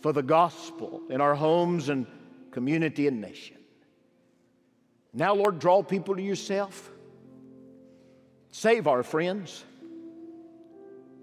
for 0.00 0.12
the 0.12 0.22
gospel 0.22 1.02
in 1.08 1.20
our 1.20 1.34
homes 1.34 1.88
and 1.88 2.06
community 2.50 3.06
and 3.06 3.20
nation. 3.20 3.56
Now, 5.14 5.34
Lord, 5.34 5.58
draw 5.58 5.82
people 5.82 6.16
to 6.16 6.22
yourself. 6.22 6.90
Save 8.50 8.86
our 8.86 9.02
friends. 9.02 9.64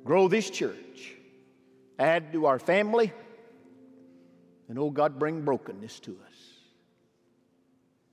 Grow 0.04 0.28
this 0.28 0.50
church. 0.50 1.16
Add 1.98 2.34
to 2.34 2.46
our 2.46 2.60
family. 2.60 3.12
And, 4.68 4.78
oh 4.78 4.92
God, 4.92 5.18
bring 5.18 5.42
brokenness 5.42 6.00
to 6.02 6.12
us. 6.12 6.30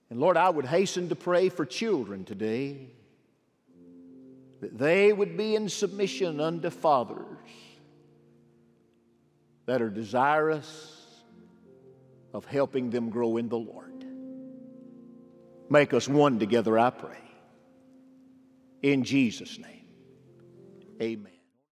And 0.09 0.21
Lord, 0.21 0.37
I 0.37 0.49
would 0.49 0.67
hasten 0.67 1.09
to 1.09 1.17
pray 1.17 1.49
for 1.49 1.67
children 1.67 2.25
today 2.25 2.89
that 4.61 4.79
they 4.79 5.13
would 5.13 5.37
be 5.37 5.55
in 5.55 5.69
submission 5.69 6.41
unto 6.41 6.71
fathers 6.71 7.27
that 9.67 9.83
are 9.83 9.91
desirous 9.91 11.05
of 12.33 12.45
helping 12.45 12.91
them 12.91 13.11
grow 13.11 13.37
in 13.37 13.49
the 13.49 13.59
Lord. 13.59 13.96
Make 15.69 15.95
us 15.95 16.09
one 16.09 16.39
together, 16.39 16.79
I 16.79 16.91
pray. 16.91 17.19
In 18.83 19.05
Jesus' 19.05 19.59
name, 19.59 19.87
amen. 21.03 21.36